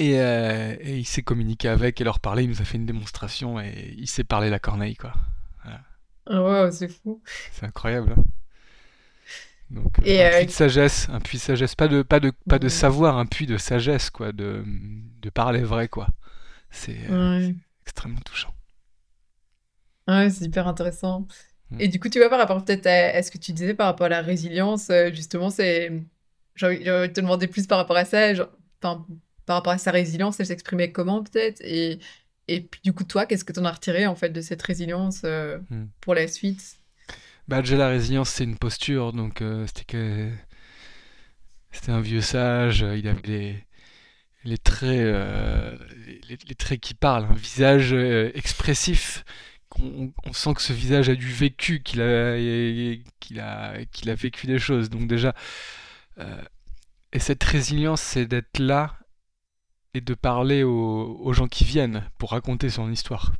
[0.00, 2.86] Et, euh, et il s'est communiqué avec et leur parler, il nous a fait une
[2.86, 5.12] démonstration et il sait parler la corneille, quoi.
[5.62, 5.80] Voilà.
[6.24, 7.20] Ah, wow, c'est fou.
[7.52, 8.14] C'est incroyable.
[8.16, 8.24] hein.
[9.68, 12.58] Donc, et un puits de sagesse, un puits de sagesse, pas de, pas de, pas
[12.58, 14.64] de savoir, un puits de sagesse, quoi, de,
[15.20, 16.08] de parler vrai, quoi.
[16.70, 16.96] C'est
[17.82, 18.54] extrêmement touchant.
[20.08, 21.26] Ouais, c'est hyper intéressant.
[21.72, 21.76] Mm.
[21.78, 24.06] Et du coup, tu vois, par rapport peut-être à, ce que tu disais par rapport
[24.06, 25.92] à la résilience, euh, justement, c'est.
[26.54, 28.32] J'ai envie, de te demander plus par rapport à ça,
[29.50, 31.60] par rapport à sa résilience, elle s'exprimait comment peut-être?
[31.62, 31.98] Et,
[32.46, 34.62] et puis du coup, toi, qu'est-ce que tu en as retiré en fait de cette
[34.62, 35.86] résilience euh, mm.
[36.00, 36.78] pour la suite?
[37.48, 40.30] Bah, déjà, la résilience, c'est une posture, donc euh, c'était que.
[41.72, 43.64] C'était un vieux sage, il avait les,
[44.44, 45.16] les traits,
[46.28, 49.24] les, traits qui parlent, un visage expressif
[49.78, 52.36] on, sent que ce visage a du vécu, qu'il a,
[53.20, 54.90] qu'il a, qu'il a vécu des choses.
[54.90, 55.34] Donc déjà,
[56.18, 56.42] euh,
[57.12, 58.96] et cette résilience, c'est d'être là
[59.94, 63.32] et de parler aux, gens qui viennent pour raconter son histoire.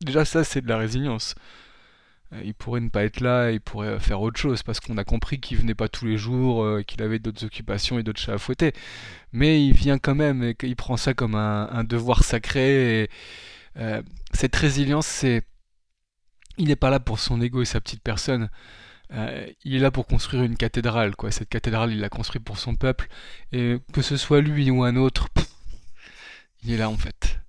[0.00, 1.34] Déjà ça, c'est de la résilience.
[2.32, 5.04] Euh, il pourrait ne pas être là, il pourrait faire autre chose parce qu'on a
[5.04, 8.34] compris qu'il venait pas tous les jours, euh, qu'il avait d'autres occupations et d'autres chats
[8.34, 8.72] à fouetter.
[9.32, 13.08] Mais il vient quand même et qu'il prend ça comme un, devoir sacré.
[13.78, 15.42] Euh, cette résilience, c'est.
[16.58, 18.50] Il n'est pas là pour son ego et sa petite personne.
[19.64, 21.30] Il est là pour construire une cathédrale, quoi.
[21.30, 23.08] Cette cathédrale, il l'a construite pour son peuple.
[23.52, 25.28] Et que ce soit lui ou un autre,
[26.64, 27.40] il est là en fait.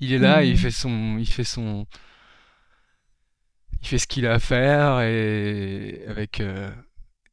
[0.00, 0.56] Il est là, il mmh.
[0.56, 1.86] fait son, il fait son,
[3.82, 6.70] il fait ce qu'il a à faire et avec, euh,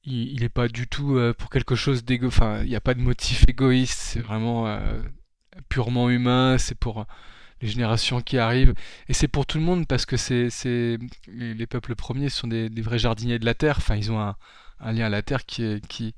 [0.03, 2.27] il, n'est pas du tout pour quelque chose d'égo.
[2.27, 3.99] Enfin, il n'y a pas de motif égoïste.
[3.99, 4.79] C'est vraiment
[5.69, 6.57] purement humain.
[6.57, 7.05] C'est pour
[7.61, 8.73] les générations qui arrivent.
[9.07, 10.49] Et c'est pour tout le monde parce que c'est,
[11.27, 13.75] les peuples premiers sont des, vrais jardiniers de la terre.
[13.77, 14.35] Enfin, ils ont un,
[14.91, 16.15] lien à la terre qui est, qui,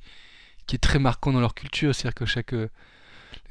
[0.67, 1.93] qui est très marquant dans leur culture.
[1.95, 2.55] C'est-à-dire que chaque.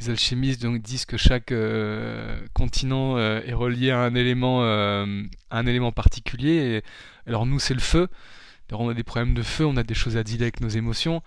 [0.00, 4.62] Euh, les alchimistes donc, disent que chaque euh, continent euh, est relié à un élément,
[4.62, 6.82] un élément particulier.
[7.26, 8.08] alors, nous, c'est le feu.
[8.70, 10.68] Alors, on a des problèmes de feu, on a des choses à dire avec nos
[10.68, 11.22] émotions.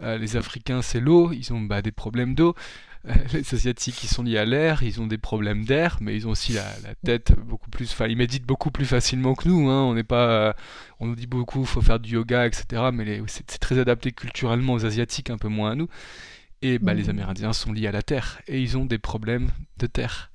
[0.00, 2.54] les Africains, c'est l'eau, ils ont bah, des problèmes d'eau.
[3.32, 6.32] les Asiatiques qui sont liés à l'air, ils ont des problèmes d'air, mais ils ont
[6.32, 6.64] aussi la,
[7.04, 7.96] tête beaucoup plus.
[8.08, 9.68] Ils méditent beaucoup plus facilement que nous.
[9.70, 9.82] Hein.
[9.84, 10.56] On n'est pas,
[10.98, 12.90] on nous dit beaucoup, faut faire du yoga, etc.
[12.92, 15.88] Mais c'est très adapté culturellement aux Asiatiques, un peu moins à nous.
[16.62, 17.10] Et bah, les mm.
[17.10, 20.30] Amérindiens sont liés à la terre et ils ont des problèmes de terre.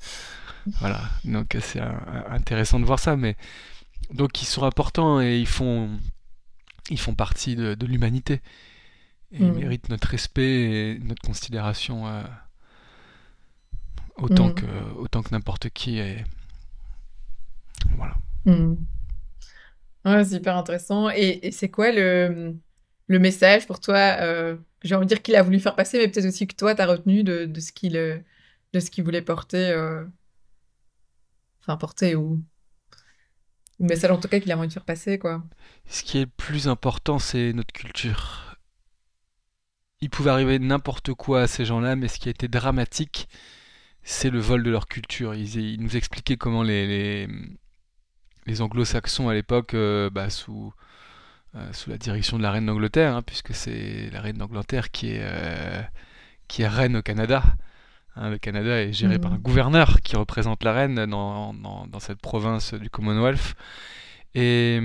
[0.79, 1.01] Voilà.
[1.25, 3.36] Donc c'est intéressant de voir ça, mais
[4.13, 5.89] donc ils sont importants et ils font,
[6.89, 8.41] ils font partie de, l'humanité.
[9.31, 9.55] Et ils mm.
[9.55, 12.07] méritent notre respect et notre considération.
[12.07, 12.23] Euh,
[14.17, 14.55] autant mm.
[14.55, 14.65] que
[14.97, 16.23] autant que n'importe qui et
[17.97, 18.15] voilà
[20.05, 22.55] ouais, c'est hyper intéressant et, c'est quoi le,
[23.13, 26.08] le message pour toi euh, j'ai envie de dire qu'il a voulu faire passer mais
[26.08, 29.69] peut-être aussi que toi tu as retenu de, ce qu'il de ce qu'il voulait porter
[29.69, 30.04] euh,
[31.62, 32.43] enfin porter ou
[33.80, 35.43] le message en tout cas qu'il a envie de faire passer quoi
[35.88, 38.58] ce qui est le plus important c'est notre culture
[40.02, 43.30] il pouvait arriver n'importe quoi à ces gens-là mais ce qui a été dramatique
[44.04, 45.34] c'est le vol de leur culture.
[45.34, 47.28] Ils, nous expliquaient comment les,
[48.45, 50.84] les, anglo-saxons à l'époque, euh, bah, sous, euh,
[51.72, 55.22] sous la direction de la reine d'Angleterre, hein, puisque c'est la reine d'Angleterre qui est,
[55.22, 55.82] euh,
[56.48, 57.44] qui est reine au Canada.
[58.16, 59.42] Hein, le Canada est géré par un mmh.
[59.42, 63.56] gouverneur qui représente la reine dans, dans, cette province du Commonwealth.
[64.36, 64.80] Et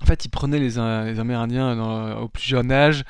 [0.00, 3.04] en fait, ils prenaient les, les Amérindiens au plus jeune âge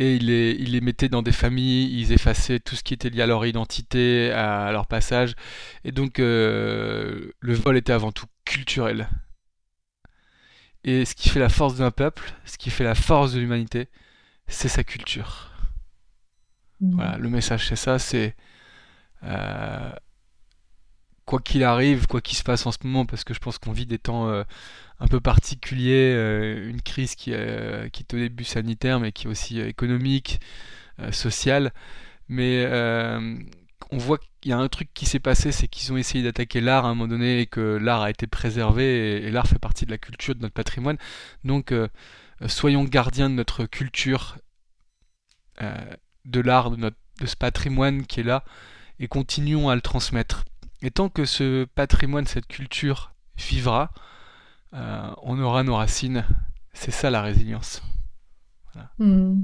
[0.00, 3.10] et il les, il les mettait dans des familles, ils effaçaient tout ce qui était
[3.10, 5.34] lié à leur identité, à, leur passage.
[5.84, 9.08] Et donc euh, le vol était avant tout culturel.
[10.84, 13.88] Et ce qui fait la force d'un peuple, ce qui fait la force de l'humanité,
[14.46, 15.50] c'est sa culture.
[16.80, 16.94] Mmh.
[16.94, 18.34] Voilà, le message c'est ça, c'est
[19.22, 19.92] euh,
[21.26, 23.72] quoi qu'il arrive, quoi qu'il se passe en ce moment, parce que je pense qu'on
[23.72, 24.44] vit des temps euh,
[24.98, 27.32] un peu particulier, euh, une crise qui,
[27.92, 30.40] qui est au début sanitaire, mais qui est aussi économique,
[31.12, 31.72] sociale.
[32.28, 32.64] Mais
[33.92, 36.60] on voit qu'il y a un truc qui s'est passé, c'est qu'ils ont essayé d'attaquer
[36.60, 39.86] l'art à un moment donné et que l'art a été préservé et, l'art fait partie
[39.86, 40.96] de la culture, de notre patrimoine.
[41.44, 41.74] Donc
[42.46, 44.38] soyons gardiens de notre culture,
[45.60, 48.44] de l'art, de, notre, de ce patrimoine qui est là
[49.00, 50.44] et continuons à le transmettre.
[50.82, 53.90] Et tant que ce patrimoine, cette culture vivra,
[54.74, 56.24] euh, on aura nos racines.
[56.72, 57.82] C'est ça la résilience.
[58.98, 59.42] Hmm.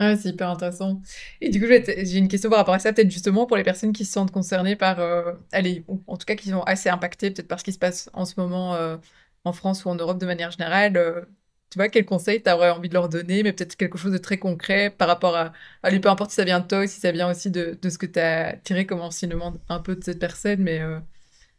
[0.00, 1.02] Ah, c'est hyper intéressant.
[1.40, 3.92] Et du coup, j'ai une question par rapport à ça, peut-être justement pour les personnes
[3.92, 7.48] qui se sentent concernées par, euh, allez, en tout cas qui sont assez impactées peut-être
[7.48, 8.96] par ce qui se passe en ce moment euh,
[9.44, 11.26] en France ou en Europe de manière générale.
[11.70, 14.18] tu vois, quel conseil tu aurais envie de leur donner, mais peut-être quelque chose de
[14.18, 17.10] très concret par rapport à, allez, peu importe si ça vient de toi, si ça
[17.12, 20.20] vient aussi de, de ce que tu as tiré comme enseignement un peu de cette
[20.20, 20.80] personne, mais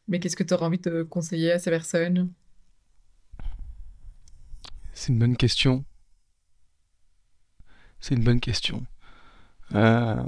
[0.09, 2.33] mais qu'est-ce que tu aurais envie de conseiller à ces personnes?
[4.93, 5.83] C'est une bonne question.
[7.99, 8.85] C'est une bonne question.
[9.75, 10.23] Euh,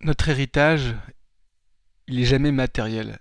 [0.00, 0.94] notre héritage,
[2.06, 3.18] il est jamais matériel.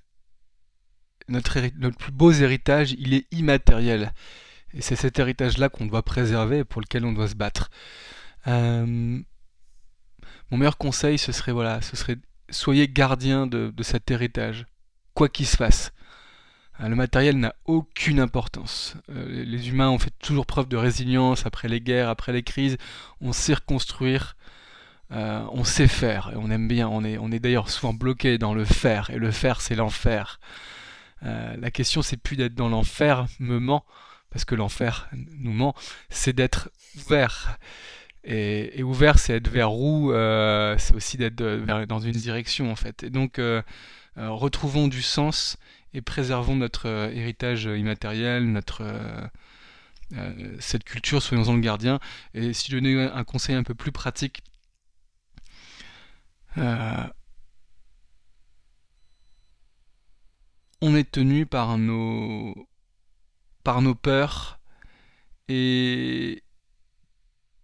[1.27, 4.13] Notre, notre plus beau héritage, il est immatériel.
[4.73, 7.71] Et c'est cet héritage-là qu'on doit préserver et pour lequel on doit se battre.
[8.47, 8.85] Euh,
[10.51, 12.17] mon meilleur conseil, ce serait voilà, ce serait
[12.49, 14.65] soyez gardien de, cet héritage,
[15.13, 15.91] quoi qu'il se fasse.
[16.81, 18.95] Euh, le matériel n'a aucune importance.
[19.09, 22.77] Euh, les humains ont fait toujours preuve de résilience après les guerres, après les crises.
[23.21, 24.35] On sait reconstruire,
[25.11, 26.89] on sait faire, et on aime bien.
[26.89, 30.39] On est, d'ailleurs souvent bloqué dans le faire, et le faire, c'est l'enfer.
[31.21, 33.85] la question, c'est plus d'être dans l'enfer, me ment
[34.35, 35.73] parce que l'enfer nous ment,
[36.09, 37.57] c'est d'être ouvert.
[38.25, 41.35] Et, ouvert, c'est être vers où euh, C'est aussi d'être
[41.85, 43.03] dans une direction, en fait.
[43.03, 43.61] Et donc, euh,
[44.17, 45.55] euh, retrouvons du sens
[45.95, 48.83] et préservons notre héritage immatériel, notre
[50.59, 51.99] cette culture, soyons-en le gardien.
[52.33, 54.43] Et si je donnais un conseil un peu plus pratique,
[60.81, 62.53] on est tenu par nos
[63.63, 64.59] par nos peurs
[65.47, 66.43] et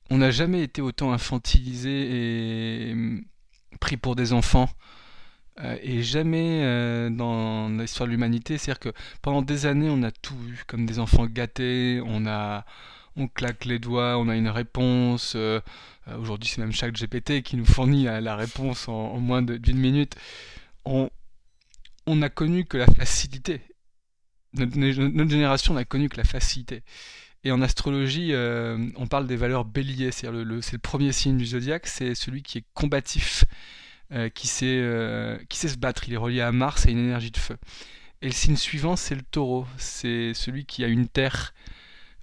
[0.09, 3.23] on n'a jamais été autant infantilisé et hum,
[3.79, 4.69] pris pour des enfants
[5.59, 8.57] euh, et jamais euh, dans l'histoire de l'humanité.
[8.57, 12.65] C'est-à-dire que pendant des années, on a tout eu comme des enfants gâtés, on a
[13.17, 15.33] on claque les doigts, on a une réponse.
[15.35, 15.59] Euh,
[16.17, 20.15] aujourd'hui, c'est même chaque GPT qui nous fournit la réponse en, moins d'une minute.
[20.85, 21.09] On,
[22.07, 23.61] on a connu que la facilité
[24.53, 24.75] notre,
[25.29, 26.83] génération n'a connu que la facilité.
[27.43, 28.33] Et en astrologie,
[28.95, 32.43] on parle des valeurs béliers, c'est le, le, le, premier signe du zodiaque, c'est celui
[32.43, 33.45] qui est combatif,
[34.11, 36.99] euh, qui, sait, euh, qui sait se battre, il est relié à Mars et une
[36.99, 37.57] énergie de feu.
[38.21, 41.53] Et le signe suivant, c'est le taureau, c'est celui qui a une terre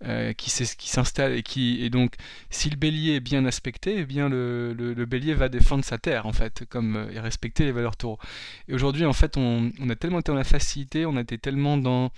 [0.05, 2.15] euh, qui s'installe et qui et donc
[2.51, 6.27] si le bélier est bien aspecté, eh bien le, le, bélier va défendre sa terre
[6.27, 8.21] en fait, comme euh, et respecter les valeurs taureaux.
[8.69, 11.37] Et aujourd'hui en fait on, on, a tellement été dans la facilité, on a été
[11.37, 12.13] tellement dans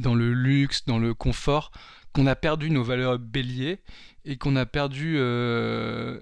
[0.00, 1.70] dans le luxe, dans le confort,
[2.12, 3.80] qu'on a perdu nos valeurs béliers
[4.24, 5.16] et qu'on a perdu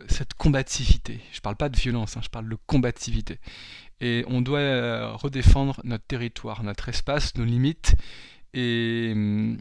[0.08, 1.20] cette combativité.
[1.32, 3.38] Je parle pas de violence, hein, je parle de combativité.
[4.00, 7.94] Et on doit euh, redéfendre notre territoire, notre espace, nos limites.
[8.54, 9.58] Et hum,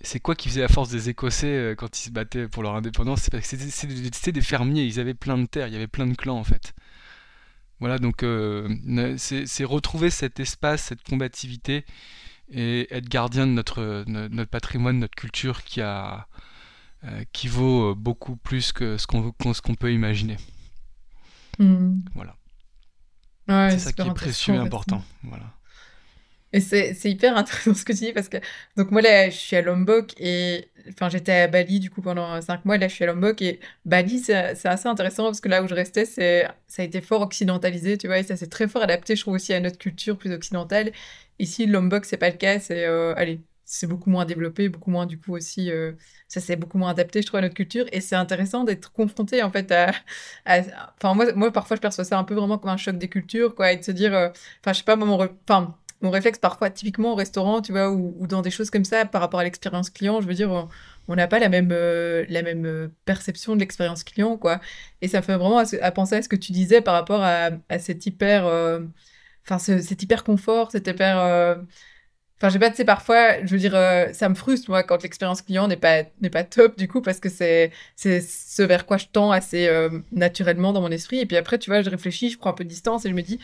[0.00, 2.74] c'est quoi qui faisait la force des Écossais euh, quand ils se battaient pour leur
[2.74, 3.22] indépendance?
[3.22, 6.06] C'est parce que c'était des fermiers, ils avaient plein de terres, il y avait plein
[6.06, 6.74] de clans en fait.
[7.78, 8.68] Voilà, donc euh,
[9.18, 11.84] c'est retrouver cet espace, cette combativité
[12.50, 16.26] et être gardien de notre, notre patrimoine, notre culture qui, a,
[17.32, 20.36] qui vaut beaucoup plus que ce qu'on peut imaginer.
[21.58, 22.00] Mmh.
[22.14, 22.36] Voilà
[23.46, 25.02] c'est ça qui est précieux et important.
[25.22, 25.44] Voilà.
[26.52, 28.36] Et c'est hyper intéressant ce que tu dis parce que
[28.76, 32.40] donc moi là je suis à Lombok et enfin j'étais à Bali du coup pendant
[32.42, 35.62] cinq mois là je suis à Lombok et Bali c'est assez intéressant parce que là
[35.62, 38.68] où je restais c'est ça a été fort occidentalisé tu vois et ça s'est très
[38.68, 40.92] fort adapté je trouve aussi à notre culture plus occidentale
[41.38, 45.06] ici Lombok c'est pas le cas c'est euh, allez c'est beaucoup moins développé, beaucoup moins
[45.06, 45.92] du coup aussi, euh,
[46.28, 47.86] ça c'est beaucoup moins adapté, je trouve, à notre culture.
[47.92, 49.92] Et c'est intéressant d'être confronté en fait à,
[50.98, 53.54] enfin moi, moi parfois je perçois ça un peu vraiment comme un choc des cultures,
[53.54, 54.28] quoi, et de se dire, euh,
[54.60, 57.90] enfin je sais pas, moi, mon, enfin mon réflexe parfois, typiquement au restaurant, tu vois,
[57.90, 60.68] ou, dans des choses comme ça, par rapport à l'expérience client, je veux dire,
[61.08, 64.60] on n'a pas la même, euh, la même perception de l'expérience client, quoi.
[65.00, 67.78] Et ça fait vraiment à, penser à ce que tu disais par rapport à, à
[67.78, 68.44] cet hyper,
[69.44, 71.56] enfin, cet hyper confort, cet hyper
[72.42, 74.82] Enfin, je sais pas, tu sais, parfois, je veux dire, euh, ça me frustre, moi,
[74.82, 78.84] quand l'expérience client n'est pas, pas top, du coup, parce que c'est, c'est ce vers
[78.84, 81.20] quoi je tends assez euh, naturellement dans mon esprit.
[81.20, 83.14] Et puis après, tu vois, je réfléchis, je prends un peu de distance et je
[83.14, 83.38] me dis,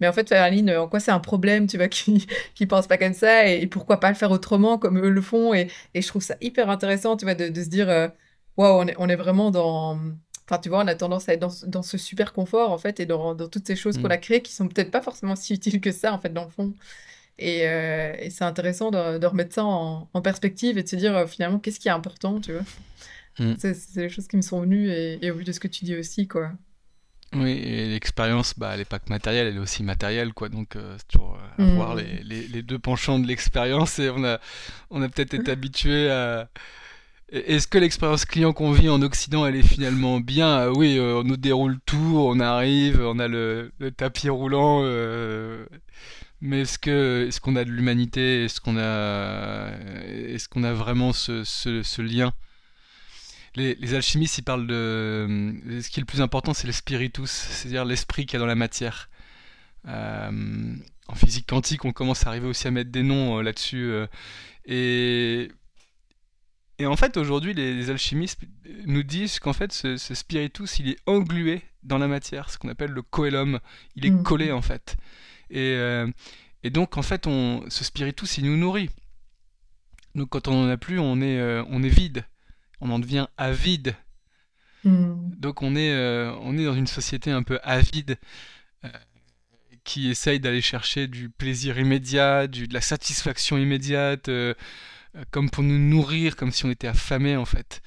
[0.00, 2.98] mais en fait, Aline, en quoi c'est un problème, tu vois, qui, qui pense pas
[2.98, 5.54] comme ça et, pourquoi pas le faire autrement comme eux le font.
[5.54, 8.08] Et, et je trouve ça hyper intéressant, tu vois, de, de se dire, euh,
[8.56, 9.98] waouh, on est, on est vraiment dans.
[10.46, 12.98] Enfin, tu vois, on a tendance à être dans, dans ce super confort, en fait,
[13.00, 14.12] et dans, dans toutes ces choses qu'on mm.
[14.12, 16.50] a créées qui sont peut-être pas forcément si utiles que ça, en fait, dans le
[16.50, 16.74] fond.
[17.42, 21.58] Euh, et, c'est intéressant de, remettre ça en, perspective et de se dire euh, finalement
[21.58, 22.64] qu'est-ce qui est important, tu vois.
[23.38, 23.54] Mm.
[23.58, 25.96] C'est les choses qui me sont venues et, au vu de ce que tu dis
[25.96, 26.52] aussi, quoi.
[27.34, 30.48] Oui, et l'expérience, bah, elle n'est pas que matérielle, elle est aussi matérielle, quoi.
[30.48, 32.00] Donc, euh, c'est toujours avoir mm.
[32.24, 34.40] les, les, deux penchants de l'expérience et on a,
[34.90, 36.48] on a peut-être été habitué à.
[37.32, 40.68] Est-ce que l'expérience client qu'on vit en Occident, elle est finalement bien?
[40.70, 44.82] Oui, on nous déroule tout, on arrive, on a le, le tapis roulant.
[46.40, 48.44] Mais est-ce que est-ce qu'on a de l'humanité?
[48.44, 49.70] Est-ce qu'on a
[50.06, 52.32] est-ce qu'on a vraiment ce, ce, lien?
[53.56, 57.30] Les, les, alchimistes, ils parlent de ce qui est le plus important, c'est le spiritus,
[57.30, 59.10] c'est-à-dire l'esprit qu'il y a dans la matière.
[59.88, 60.76] Euh,
[61.08, 63.92] en, physique quantique, on commence à arriver aussi à mettre des noms là-dessus.
[64.66, 65.50] et
[66.80, 68.40] et en fait, aujourd'hui, les, alchimistes
[68.86, 72.92] nous disent qu'en fait, ce, spiritus, il est englué dans la matière, ce qu'on appelle
[72.92, 73.60] le coelum.
[73.96, 74.22] Il est mm.
[74.22, 74.96] collé, en fait.
[75.50, 76.10] Et, euh,
[76.62, 78.88] et, donc, en fait, on, ce spiritus, il nous nourrit.
[80.14, 82.24] Donc, quand on n'en a plus, on est, euh, on est vide.
[82.80, 83.94] On en devient avide.
[84.84, 85.30] Mm.
[85.38, 88.16] Donc, on est, euh, on est dans une société un peu avide
[89.84, 94.54] qui essaye d'aller chercher du plaisir immédiat, du, de la satisfaction immédiate euh,
[95.30, 97.82] comme pour nous nourrir, comme si on était affamé en fait.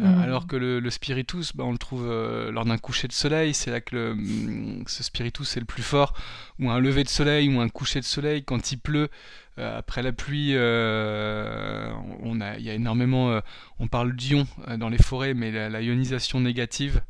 [0.00, 0.22] Euh, mm.
[0.22, 3.70] Alors que le, spiritus, bah, on le trouve euh, lors d'un coucher de soleil, c'est
[3.70, 6.14] là que mm, ce spiritus est le plus fort,
[6.58, 9.08] ou un lever de soleil, ou un coucher de soleil, quand il pleut,
[9.56, 13.40] après la pluie, on a, il y a énormément,
[13.78, 14.46] on parle d'ions
[14.78, 17.00] dans les forêts, mais la, ionisation négative,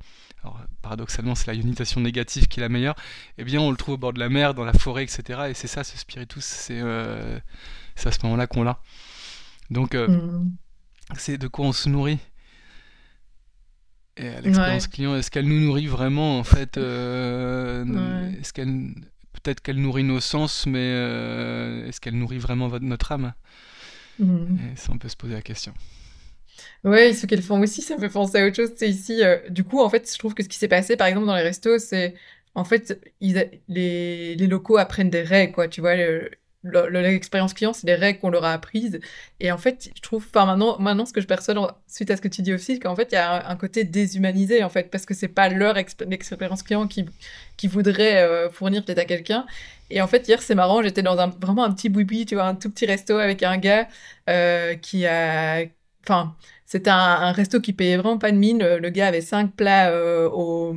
[0.42, 2.96] alors, paradoxalement c'est la ionisation négative qui est la meilleure,
[3.38, 5.44] eh bien on le trouve au bord de la mer, dans la forêt, etc.
[5.48, 8.78] Et c'est ça ce spiritus, c'est à ce moment-là qu'on l'a.
[9.70, 10.56] Donc, euh, mm.
[11.16, 12.18] c'est de quoi on se nourrit.
[14.16, 18.94] Et l'expérience client, est-ce qu'elle nous nourrit vraiment en fait euh, Est-ce qu'elle
[19.44, 23.34] peut-être qu'elle nourrit nos sens, mais euh, est-ce qu'elle nourrit vraiment notre âme?
[24.20, 25.72] Et ça, on peut se poser la question.
[26.84, 28.72] Oui, ce qu'elles font aussi, ça me fait penser à autre chose.
[28.76, 31.26] C'est ici, du coup, en fait, je trouve que ce qui s'est passé, par exemple,
[31.26, 32.14] dans les restos, c'est
[32.54, 35.68] en fait, les, les, locaux apprennent des règles, quoi.
[35.68, 35.96] Tu vois,
[36.64, 39.00] l'expérience client, c'est les règles qu'on leur a apprises.
[39.40, 42.22] Et en fait, je trouve, enfin, maintenant, maintenant, ce que je perçois suite à ce
[42.22, 45.06] que tu dis aussi, qu'en fait, il y a un, côté déshumanisé, en fait, parce
[45.06, 47.06] que c'est pas leur expérience client qui,
[47.56, 49.46] qui voudrait euh, fournir peut-être à quelqu'un.
[49.90, 52.44] Et en fait, hier, c'est marrant, j'étais dans un, vraiment un petit boui tu vois,
[52.44, 53.88] un tout petit resto avec un gars
[54.30, 55.64] euh, qui a,
[56.02, 56.34] enfin,
[56.66, 58.58] c'était un, resto qui payait vraiment pas de mine.
[58.58, 60.74] Le gars avait cinq plats euh, au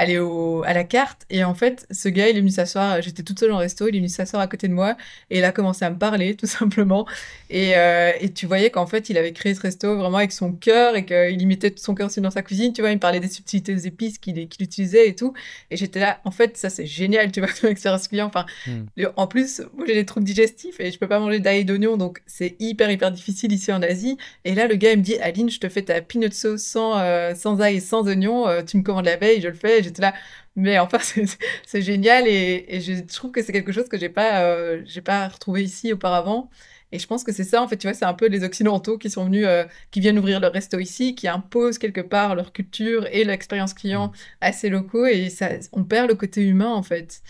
[0.00, 1.26] aller au, à la carte.
[1.28, 3.02] Et en fait, ce gars, il est venu s'asseoir.
[3.02, 3.86] J'étais toute seule en resto.
[3.86, 4.96] Il est venu s'asseoir à côté de moi.
[5.28, 7.06] Et il a commencé à me parler, tout simplement.
[7.50, 10.52] Et, euh, et tu voyais qu'en fait, il avait créé ce resto vraiment avec son
[10.52, 12.72] cœur et qu'il y mettait son cœur aussi dans sa cuisine.
[12.72, 15.34] Tu vois, il me parlait des subtilités des épices qu'il qu'il utilisait et tout.
[15.70, 18.26] Et j'étais là, en fait, ça, c'est génial, tu vois, ton expérience client.
[18.26, 19.04] Enfin, hmm.
[19.16, 21.98] en plus, moi, j'ai des troubles digestifs et je peux pas manger d'ail et d'oignon.
[21.98, 24.16] Donc, c'est hyper, hyper difficile ici en Asie.
[24.46, 26.98] Et là, le gars, il me dit, Aline, je te fais ta peanut sauce sans,
[26.98, 28.48] euh, sans ail et sans oignon.
[28.48, 30.14] Euh, tu me commandes la veille, je le fais là.
[30.56, 30.98] Mais enfin,
[31.66, 35.28] c'est génial et, je trouve que c'est quelque chose que j'ai pas, euh, j'ai pas
[35.28, 36.50] retrouvé ici auparavant.
[36.92, 38.98] Et je pense que c'est ça, en fait, tu vois, c'est un peu les Occidentaux
[38.98, 42.52] qui sont venus, euh, qui viennent ouvrir leur resto ici, qui imposent quelque part leur
[42.52, 44.12] culture et l'expérience client mm.
[44.40, 47.22] à ces locaux et ça, on perd le côté humain, en fait.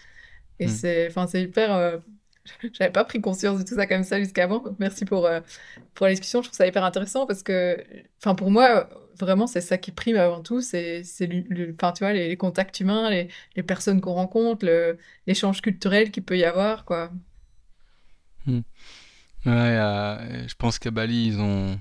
[0.61, 0.71] Et mm.
[0.71, 1.75] c'est, enfin, c'est hyper.
[1.75, 1.99] Euh,
[2.73, 4.65] j'avais pas pris conscience de tout ça comme ça jusqu'avant.
[4.79, 5.29] Merci pour,
[5.95, 6.41] pour la discussion.
[6.43, 7.85] Je trouve ça hyper intéressant parce que,
[8.19, 8.89] enfin, pour moi,
[9.21, 10.61] vraiment, c'est ça qui prime avant tout.
[10.61, 14.66] C'est, c'est le, enfin, tu vois, les, contacts humains, les, les personnes qu'on rencontre,
[15.27, 17.11] l'échange culturel qu'il peut y avoir, quoi.
[18.47, 18.61] Hmm.
[19.47, 21.81] Ouais, euh, je pense qu'à Bali, ils ont.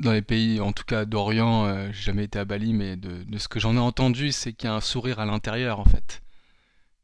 [0.00, 3.22] Dans les pays, en tout cas d'Orient, euh, j'ai jamais été à Bali, mais de,
[3.22, 5.84] de ce que j'en ai entendu, c'est qu'il y a un sourire à l'intérieur, en
[5.84, 6.22] fait.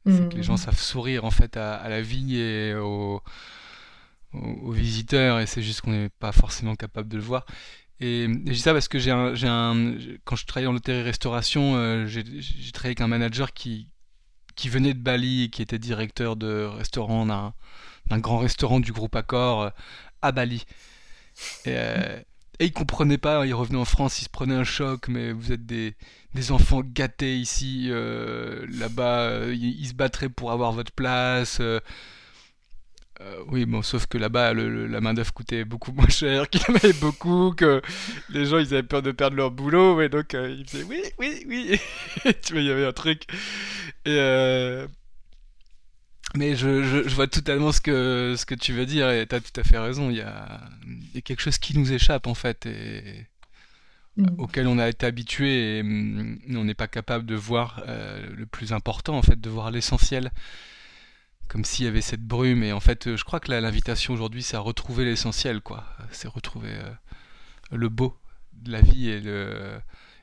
[0.06, 0.58] C'est que les gens hmm.
[0.58, 3.20] savent sourire, en fait, à, à la vie et au
[4.32, 7.46] aux, visiteurs et c'est juste qu'on n'est pas forcément capable de le voir.
[8.00, 9.34] Et, je dis ça parce que j'ai un,
[10.24, 12.22] quand je travaillais en hôtellerie-restauration, euh, j'ai
[12.72, 13.88] travaillé avec un manager qui,
[14.54, 19.16] qui venait de Bali et qui était directeur de restaurant d'un grand restaurant du groupe
[19.16, 19.70] Accor euh,
[20.22, 20.64] à Bali.
[21.64, 22.20] Et, euh,
[22.58, 25.52] et, il comprenait pas, il revenait en France, il se prenait un choc, mais vous
[25.52, 25.94] êtes des,
[26.34, 31.58] des enfants gâtés ici, là-bas, ils, se battraient pour avoir votre place.
[31.60, 31.80] Euh,
[33.48, 36.92] oui, bon, sauf que là-bas, la main-d'œuvre coûtait beaucoup moins cher, qu'il y en avait
[36.92, 37.80] beaucoup, que
[38.28, 41.02] les gens ils avaient peur de perdre leur boulot, et donc euh, ils faisaient oui,
[41.18, 41.80] oui, oui.
[42.42, 43.22] tu vois, il y avait un truc.
[44.04, 44.86] Et, euh,
[46.34, 49.40] Mais je, je, vois totalement ce que, ce que tu veux dire, et tu as
[49.40, 50.10] tout à fait raison.
[50.10, 50.60] Il y a,
[51.14, 53.26] y a, quelque chose qui nous échappe en fait, et
[54.16, 54.26] mm.
[54.38, 58.72] auquel on a été habitué, et mm, on n'est pas capable de voir le plus
[58.72, 60.32] important en fait, de voir l'essentiel
[61.48, 62.62] comme s'il y avait cette brume.
[62.62, 65.84] Et en fait, euh, je crois que l'invitation aujourd'hui, c'est à retrouver l'essentiel, quoi.
[66.10, 66.90] C'est retrouver euh,
[67.76, 68.16] le beau
[68.52, 69.78] de la vie et le,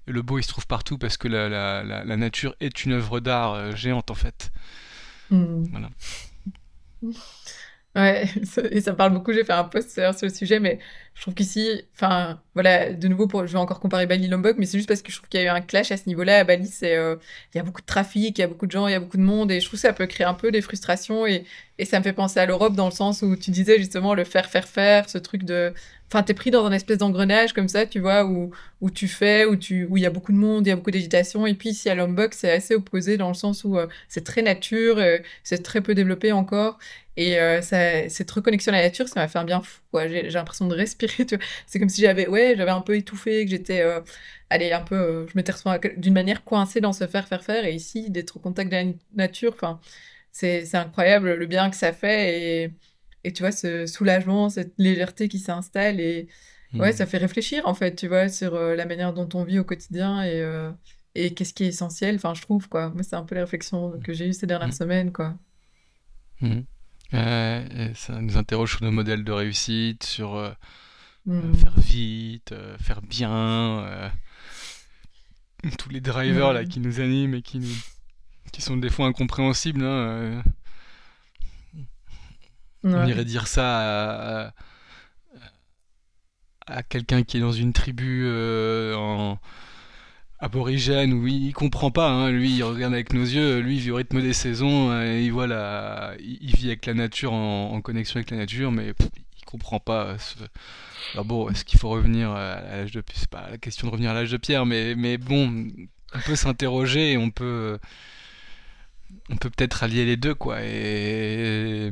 [0.08, 3.20] le beau, il se trouve partout parce que la, la, la, nature est une œuvre
[3.20, 4.52] d'art euh, géante, en fait.
[5.30, 5.64] Hmm.
[5.72, 5.90] Voilà.
[7.96, 8.28] Ouais,
[8.72, 9.34] et ça parle beaucoup.
[9.34, 10.80] J'ai fait un post sur le sujet, mais
[11.16, 14.78] je trouve qu'ici, enfin, voilà, de nouveau, je vais encore comparer Bali Lombok, mais c'est
[14.78, 16.40] juste parce que je trouve qu'il y a eu un clash à ce niveau-là.
[16.40, 17.16] À Bali, c'est, euh,
[17.54, 19.00] il y a beaucoup de trafic, il y a beaucoup de gens, il y a
[19.00, 21.46] beaucoup de monde, et je trouve que ça peut créer un peu des frustrations, et,
[21.86, 24.50] ça me fait penser à l'Europe dans le sens où tu disais justement le faire,
[24.50, 25.74] faire, faire, ce truc de,
[26.14, 28.52] enfin, t'es pris dans un espèce d'engrenage comme ça, tu vois, où,
[28.92, 29.58] tu fais, où
[29.98, 31.48] il y a beaucoup de monde, il y a beaucoup d'agitation.
[31.48, 34.42] Et puis ici à Lombok, c'est assez opposé dans le sens où euh, c'est très
[34.44, 36.78] nature, euh, c'est très peu développé encore.
[37.16, 39.82] Et cette reconnexion à la nature, ça m'a fait un bien fou.
[40.08, 41.03] J'ai, l'impression de respirer.
[41.08, 41.46] Tu vois.
[41.68, 43.84] C'est comme si j'avais, ouais, j'avais un peu étouffé, que j'étais,
[44.50, 47.66] allez, un peu, je m'étais retrouvée d'une manière coincée dans ce faire, faire, faire.
[47.66, 48.84] Et ici, d'être au contact de la
[49.16, 49.80] nature, enfin,
[50.32, 52.64] c'est, c'est incroyable le bien que ça fait.
[52.64, 52.72] Et
[53.24, 56.28] et tu vois, ce soulagement, cette légèreté qui s'installe et
[56.74, 56.96] ouais, hmm.
[56.96, 59.64] ça fait réfléchir en fait, tu vois, sur euh, la manière dont on vit au
[59.64, 60.72] quotidien et, euh,
[61.16, 62.16] et qu'est-ce qui est essentiel.
[62.16, 62.90] Enfin, je trouve quoi.
[62.90, 64.72] Moi, c'est un peu les réflexions que j'ai eues ces dernières hmm.
[64.72, 65.36] semaines, quoi.
[67.12, 70.52] Ça nous interroge sur nos modèles de réussite, sur euh,
[71.26, 74.12] faire vite, faire bien,
[75.78, 77.76] tous les drivers là qui nous animent et qui nous
[78.52, 79.84] qui sont des fois incompréhensibles.
[79.84, 80.44] Hein,
[82.84, 84.54] on irait dire ça
[86.68, 89.40] à, quelqu'un qui est dans une tribu euh, en
[90.40, 92.32] aborigène où il, comprend pas, hein.
[92.32, 95.24] lui il regarde avec nos yeux, lui il vit au rythme des saisons, euh, et
[95.24, 95.48] il, voit
[96.20, 98.94] il, vit avec la nature, en, connexion avec la nature, mais
[99.54, 100.18] comprend pas.
[101.14, 103.92] Alors bon, est-ce qu'il faut revenir à l'âge de pierre C'est pas la question de
[103.92, 105.68] revenir à l'âge de pierre, mais, mais bon,
[106.14, 107.80] on peut s'interroger et on peut,
[109.30, 110.62] on peut peut-être allier les deux, quoi.
[110.62, 111.92] Et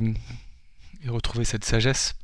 [1.04, 2.14] et retrouver cette sagesse.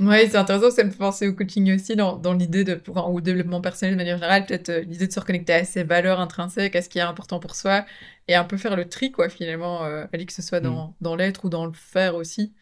[0.00, 2.96] Oui, c'est intéressant, ça me fait penser au coaching aussi, dans, dans l'idée de, pour,
[3.08, 6.18] au développement personnel de manière générale, peut-être euh, l'idée de se reconnecter à ses valeurs
[6.18, 7.86] intrinsèques, à ce qui est important pour soi,
[8.26, 10.94] et un peu faire le tri, quoi, finalement, euh, que ce soit dans, mm.
[11.00, 12.52] dans l'être ou dans le faire aussi.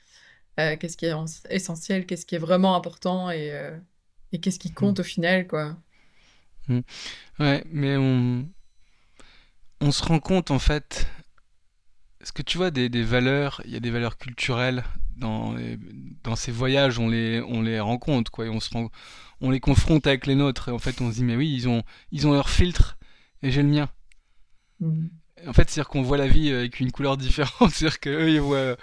[0.61, 1.14] Euh, qu'est-ce qui est
[1.48, 3.76] essentiel, qu'est-ce qui est vraiment important, et, euh,
[4.32, 5.00] et qu'est-ce qui compte mm.
[5.00, 5.76] au final, quoi.
[6.68, 6.80] Mm.
[7.38, 8.48] Ouais, mais on,
[9.80, 11.07] on se rend compte, en fait,
[12.20, 14.84] est-ce que tu vois des, valeurs, il y a des valeurs culturelles
[15.16, 15.57] dans,
[16.22, 18.70] dans ces voyages, on les, on les rencontre, quoi, et on, se
[19.40, 21.68] on les confronte avec les nôtres, et en fait on se dit, mais oui, ils
[21.68, 22.98] ont, ils ont leur filtre,
[23.42, 23.88] et j'ai le mien.
[24.80, 25.07] Mmh.
[25.47, 28.76] En fait, c'est-à-dire qu'on voit la vie avec une couleur différente, c'est-à-dire qu'eux, ils voient,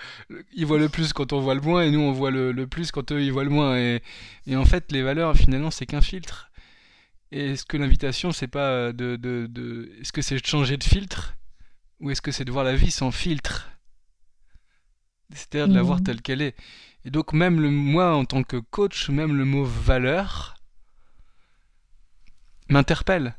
[0.53, 2.91] ils voient le plus quand on voit le moins, et nous, on voit le, plus
[2.91, 3.77] quand eux, ils voient le moins.
[3.77, 4.01] Et,
[4.47, 6.49] et en fait, les valeurs, finalement, c'est qu'un filtre.
[7.31, 9.91] Et est-ce que l'invitation, c'est pas de, de, de...
[10.01, 11.35] Est-ce que c'est de changer de filtre
[11.99, 13.69] ou est-ce que c'est de voir la vie sans filtre?
[15.33, 16.03] C'est-à-dire de la voir mmh.
[16.03, 16.55] telle qu'elle est.
[17.05, 20.55] Et donc même le, moi, en tant que coach, même le mot valeur
[22.67, 23.37] m'interpelle.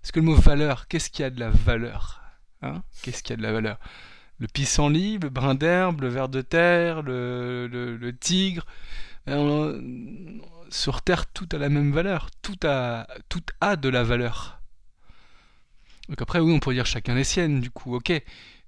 [0.00, 2.23] Parce que le mot valeur, qu'est-ce qu'il y a de la valeur?
[2.66, 3.78] Hein Qu'est-ce qu'il y a de la valeur?
[4.38, 8.66] Le pissenlit, le brin d'herbe, le ver de terre, le, tigre.
[10.70, 12.30] sur Terre, tout a la même valeur.
[12.42, 14.60] Tout a, tout a de la valeur.
[16.08, 18.12] Donc après, oui, on pourrait dire chacun les siennes, du coup, ok.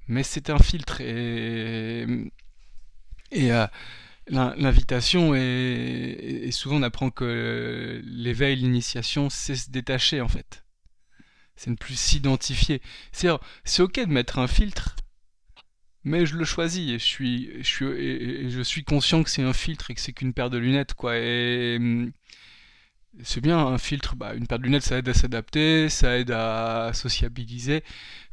[0.09, 2.07] Mais c'est un filtre et,
[3.33, 3.67] et euh,
[4.29, 10.66] l'invitation et souvent on apprend que l'éveil, l'initiation, c'est se détacher en fait.
[11.57, 12.83] C'est ne plus s'identifier.
[13.13, 13.29] C'est
[13.65, 14.97] c'est ok de mettre un filtre,
[16.05, 19.43] mais je le choisis et je suis, je suis, et je suis conscient que c'est
[19.43, 21.17] un filtre et que c'est qu'une paire de lunettes quoi.
[21.19, 21.79] Et
[23.23, 26.31] c'est bien un filtre, bah, une paire de lunettes, ça aide à s'adapter, ça aide
[26.31, 27.83] à sociabiliser.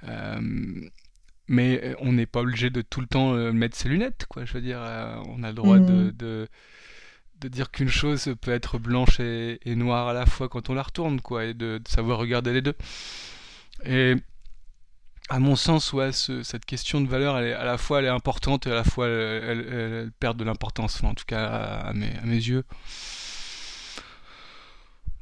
[0.08, 0.90] Euh,
[1.48, 4.46] mais on n'est pas obligé de tout le temps euh, mettre ses lunettes, quoi.
[4.46, 6.12] Je veux dire, euh, on a le droit de, mmh.
[6.12, 6.48] de, de,
[7.48, 11.22] dire qu'une chose peut être blanche et, noire à la fois quand on la retourne,
[11.22, 12.76] quoi, et de, savoir regarder les deux.
[13.86, 14.16] Et
[15.30, 18.10] à mon sens, ouais, cette question de valeur, elle est, à la fois elle est
[18.10, 22.26] importante et à la fois elle, perd de l'importance, en tout cas à mes, à
[22.26, 22.64] mes yeux.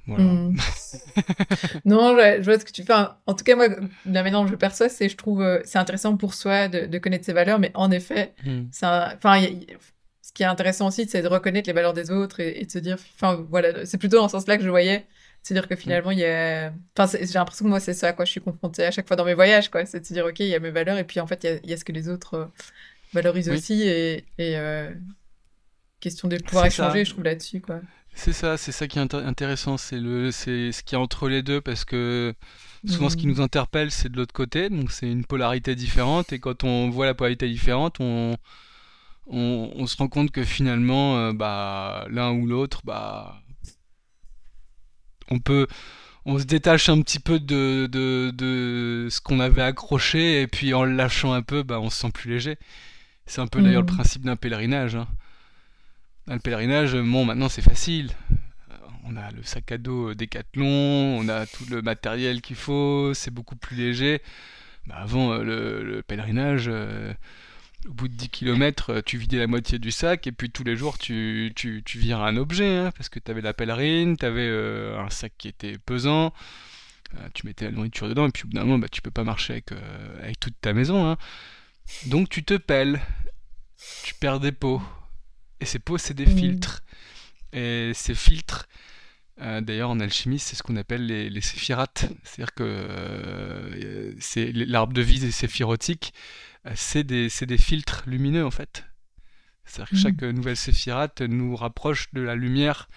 [0.08, 0.56] Hmm.
[1.86, 2.94] non, je, vois ce que tu fais.
[2.94, 3.68] En tout cas, moi,
[4.06, 7.26] la manière dont je perçois, c'est je trouve euh, c'est intéressant pour soi de, connaître
[7.26, 8.64] ses valeurs, mais en effet, hmm.
[8.74, 9.42] enfin,
[10.32, 12.80] ce qui est intéressant aussi, c'est de reconnaître les valeurs des autres et, de se
[12.80, 15.06] dire, enfin, voilà, c'est plutôt dans ce sens-là que je voyais,
[15.44, 18.24] c'est-à-dire que finalement, il y a, enfin, j'ai l'impression que moi, c'est ça à quoi
[18.24, 20.40] je suis confrontée à chaque fois dans mes voyages, quoi, c'est de se dire, ok,
[20.40, 22.08] il y a mes valeurs, et puis en fait, il y a, ce que les
[22.08, 22.46] autres euh,
[23.12, 24.90] valorisent aussi, et, euh,
[26.00, 27.82] question de pouvoir échanger, je trouve là-dessus, quoi.
[28.14, 31.44] C'est ça, c'est ça qui est intéressant, c'est le, c'est ce qui est entre les
[31.44, 32.34] deux parce que
[32.86, 33.30] souvent ce qui mmh.
[33.30, 37.06] nous interpelle c'est de l'autre côté, donc c'est une polarité différente et quand on voit
[37.06, 38.36] la polarité différente, on,
[39.32, 43.42] on, se rend compte que finalement, euh, bah, l'un ou l'autre, bah,
[45.30, 45.68] on peut,
[46.26, 50.74] on se détache un petit peu de, de, de ce qu'on avait accroché et puis
[50.74, 52.58] en le lâchant un peu, bah, on se sent plus léger.
[53.26, 53.96] C'est un peu d'ailleurs le mmh.
[53.96, 54.96] principe d'un pèlerinage.
[54.96, 55.08] Hein
[56.28, 58.12] le pèlerinage, bon, maintenant c'est facile.
[59.04, 63.32] On a le sac à dos Décathlon, on a tout le matériel qu'il faut, c'est
[63.32, 64.22] beaucoup plus léger.
[64.88, 66.70] Bah, avant, le, pèlerinage,
[67.88, 70.76] au bout de 10 km, tu vidais la moitié du sac et puis tous les
[70.76, 74.48] jours tu, tu, tu un objet hein, parce que tu avais la pèlerine, tu avais
[74.48, 76.34] un sac qui était pesant.
[77.18, 79.12] Euh, tu mettais la nourriture dedans, et puis au bout d'un moment, bah, tu peux
[79.12, 81.10] pas marcher avec, euh, avec toute ta maison.
[81.10, 81.18] Hein.
[82.06, 83.02] Donc tu te pelles,
[84.04, 84.82] tu perds des pots.
[85.60, 86.38] Et ces pots, c'est des mmh.
[86.38, 86.84] filtres.
[87.54, 88.68] Et ces filtres,
[89.40, 92.06] euh, d'ailleurs en alchimie, c'est ce qu'on appelle les, les séphirates.
[92.24, 96.14] C'est-à-dire que c'est l'arbre de vie séphirotique,
[96.76, 98.86] c'est des, des, filtres lumineux en fait.
[99.66, 100.00] C'est-à-dire que mmh.
[100.00, 102.90] chaque nouvelle séphirate nous rapproche de la lumière.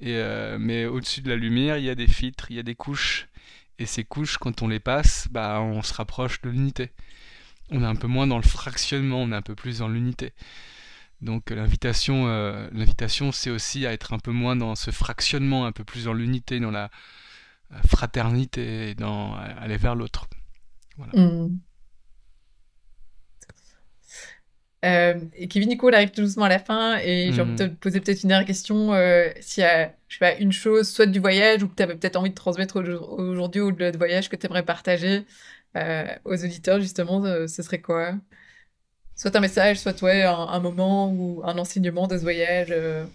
[0.00, 0.20] Et,
[0.58, 3.28] mais au-dessus de la lumière, il y a des filtres, il y a des couches.
[3.78, 6.90] Et ces couches, quand on les passe, bah, on se rapproche de l'unité.
[7.70, 10.32] On est un peu moins dans le fractionnement, on est un peu plus dans l'unité.
[11.24, 15.72] Donc l'invitation, euh, l'invitation, c'est aussi à être un peu moins dans ce fractionnement, un
[15.72, 16.90] peu plus dans l'unité, dans la
[17.72, 20.28] euh, fraternité, dans aller vers l'autre.
[20.96, 21.12] Voilà.
[21.14, 21.58] Mmh.
[24.84, 27.52] Euh, et Kevin, du coup, on arrive tout doucement à la fin et j'ai envie
[27.52, 27.76] de te hmm.
[27.76, 28.92] poser peut-être une dernière question.
[28.92, 31.82] Euh, S'il y a, je sais pas, une chose, soit du voyage ou que tu
[31.82, 35.24] avais peut-être envie de transmettre aujourd'hui ou de voyage que tu aimerais partager
[35.76, 38.14] euh, aux auditeurs, justement, euh, ce serait quoi?
[39.16, 42.68] Soit un message, soit ouais, un, moment ou un enseignement de ce voyage.
[42.70, 43.06] Euh.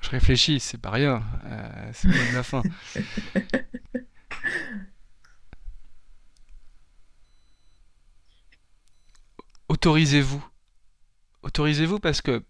[0.00, 1.22] Je réfléchis, c'est pas rien.
[1.92, 2.62] c'est la fin.
[9.68, 10.44] autorisez-vous.
[11.42, 12.42] Autorisez-vous parce que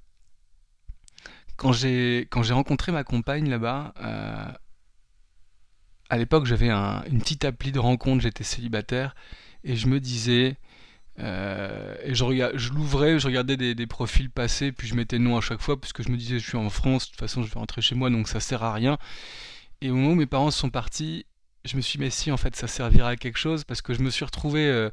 [1.57, 4.53] quand j'ai quand j'ai rencontré ma compagne là-bas, euh,
[6.09, 9.15] à l'époque j'avais une petite appli de rencontre, j'étais célibataire
[9.65, 10.57] et je me disais
[11.21, 15.41] euh, et je, je l'ouvrais, je regardais des, profils passés, puis je mettais non à
[15.41, 17.53] chaque fois, parce que je me disais je suis en France, de toute façon je
[17.53, 18.99] vais rentrer chez moi, donc ça sert à rien.
[19.81, 21.27] Et au moment où mes parents sont partis,
[21.65, 23.95] je me suis dit mais si en fait ça servira à quelque chose, parce que
[23.95, 24.91] je me suis retrouvé euh,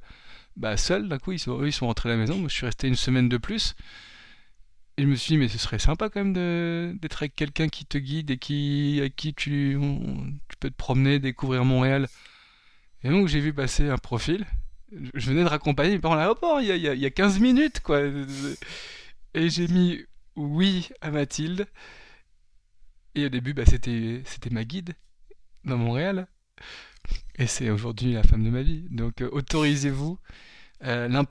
[0.58, 2.38] bah, seul, d'un coup, ils sont, rentrés à la maison.
[2.38, 3.76] Moi, je suis resté une semaine de plus.
[4.98, 7.86] Et je me suis dit, mais ce serait sympa quand même d'être avec quelqu'un qui
[7.86, 9.78] te guide et qui, avec qui tu,
[10.48, 12.08] tu peux te promener, découvrir Montréal.
[13.06, 14.48] Et donc, j'ai vu passer un profil.
[15.14, 18.02] Je venais de raccompagner mes parents à l'aéroport il, il, y a 15 minutes, quoi.
[19.36, 20.04] Et j'ai mis
[20.36, 21.68] oui à Mathilde.
[23.14, 24.96] Et au début, bah, c'était ma guide
[25.66, 26.28] dans Montréal.
[27.38, 28.88] Et c'est aujourd'hui la femme de ma vie.
[28.90, 30.18] Donc euh, autorisez-vous,
[30.84, 31.24] euh,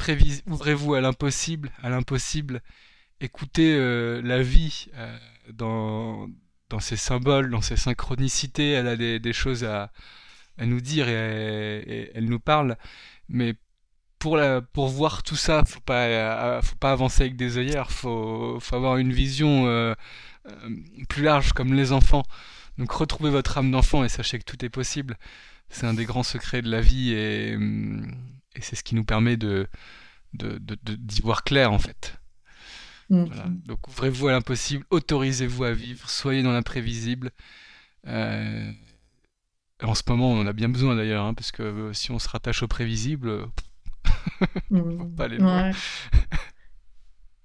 [0.46, 2.62] ouvrez-vous à l'impossible, à l'impossible.
[3.20, 4.86] Écoutez euh, la vie
[5.52, 6.28] dans,
[6.70, 8.70] dans ses symboles, dans ses synchronicités.
[8.72, 9.90] Elle a des, choses à,
[10.58, 12.76] à, nous dire et, elle nous parle.
[13.28, 13.54] Mais
[14.18, 17.90] pour, la, pour voir tout ça, faut pas, faut pas avancer avec des œillères.
[17.90, 19.94] Faut, faut avoir une vision
[21.08, 22.24] plus large, comme les enfants.
[22.78, 25.16] Donc retrouvez votre âme d'enfant et sachez que tout est possible
[25.74, 27.58] c'est un des grands secrets de la vie et,
[28.60, 29.68] c'est ce qui nous permet de
[30.32, 32.18] d'y voir clair en fait.
[33.10, 33.26] Mm.
[33.66, 37.30] Donc ouvrez-vous à l'impossible, autorisez-vous à vivre, soyez dans l'imprévisible.
[38.06, 38.72] Euh,
[39.84, 42.18] en ce moment, on en a bien besoin d'ailleurs, hein, parce que euh, si on
[42.18, 43.46] se rattache au prévisible,
[44.70, 45.70] on va pas aller loin.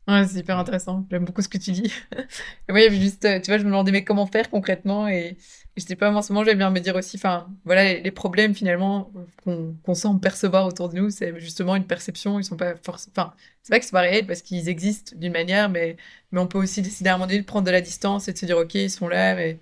[0.09, 1.05] Ouais, c'est hyper intéressant.
[1.11, 1.93] J'aime beaucoup ce que tu dis.
[2.69, 5.07] oui, juste, euh, tu vois, je me demandais mais comment faire concrètement?
[5.07, 5.37] Et,
[5.77, 8.55] je sais pas, en ce moment, j'aime bien me dire aussi, enfin, voilà, les, problèmes
[8.55, 9.11] finalement
[9.43, 12.39] qu'on qu semble percevoir autour de nous, c'est justement une perception.
[12.39, 15.31] Ils sont pas forcément, enfin, c'est pas que c'est pas réel parce qu'ils existent d'une
[15.31, 15.95] manière, mais,
[16.31, 18.33] mais on peut aussi décider à un moment donné de prendre de la distance et
[18.33, 19.59] de se dire, ok, ils sont là, mais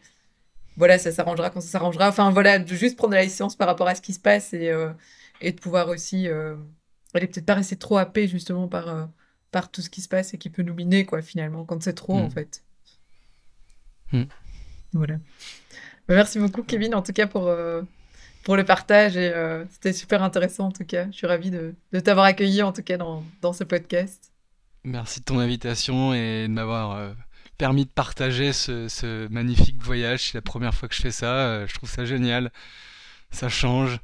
[0.78, 2.07] voilà, ça s'arrangera quand ça s'arrangera.
[2.07, 4.69] Enfin, voilà, de juste prendre la distance par rapport à ce qui se passe et,
[4.69, 4.91] euh,
[5.41, 6.55] et de pouvoir aussi, euh,
[7.13, 9.05] peut-être pas rester trop happé justement par euh,
[9.51, 11.93] par tout ce qui se passe et qui peut nous miner, quoi, finalement, quand c'est
[11.93, 12.32] trop, en mm.
[12.32, 12.63] fait.
[14.11, 14.23] Mm.
[14.93, 15.15] Voilà.
[16.07, 17.82] Bah, merci beaucoup, Kevin, en tout cas, pour, euh,
[18.43, 19.17] pour le partage.
[19.17, 19.34] Et
[19.71, 21.07] c'était super intéressant, en tout cas.
[21.11, 24.32] Je suis ravie de, de t'avoir accueilli, en tout cas, dans, dans, ce podcast.
[24.84, 27.15] Merci de ton invitation et de m'avoir
[27.58, 30.32] permis de partager ce, ce, magnifique voyage.
[30.32, 31.66] C'est la première fois que je fais ça.
[31.66, 32.51] je trouve ça génial.
[33.32, 33.99] Ça change.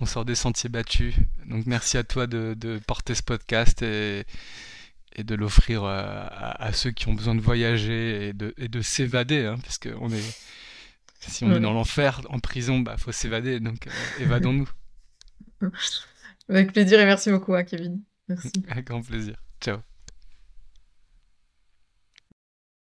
[0.00, 1.14] On sort des sentiers battus.
[1.46, 4.24] Donc merci à toi de, de porter ce podcast et,
[5.16, 8.80] et de l'offrir euh, à, ceux qui ont besoin de voyager et de, et de
[8.80, 10.40] s'évader, hein, parce que on est,
[11.20, 14.70] si on est dans l'enfer, en prison, bah faut s'évader, donc euh, évadons-nous.
[16.48, 18.02] Avec plaisir et merci beaucoup, hein, Kevin.
[18.28, 18.52] Merci.
[18.68, 19.36] Avec grand plaisir.
[19.60, 19.78] Ciao.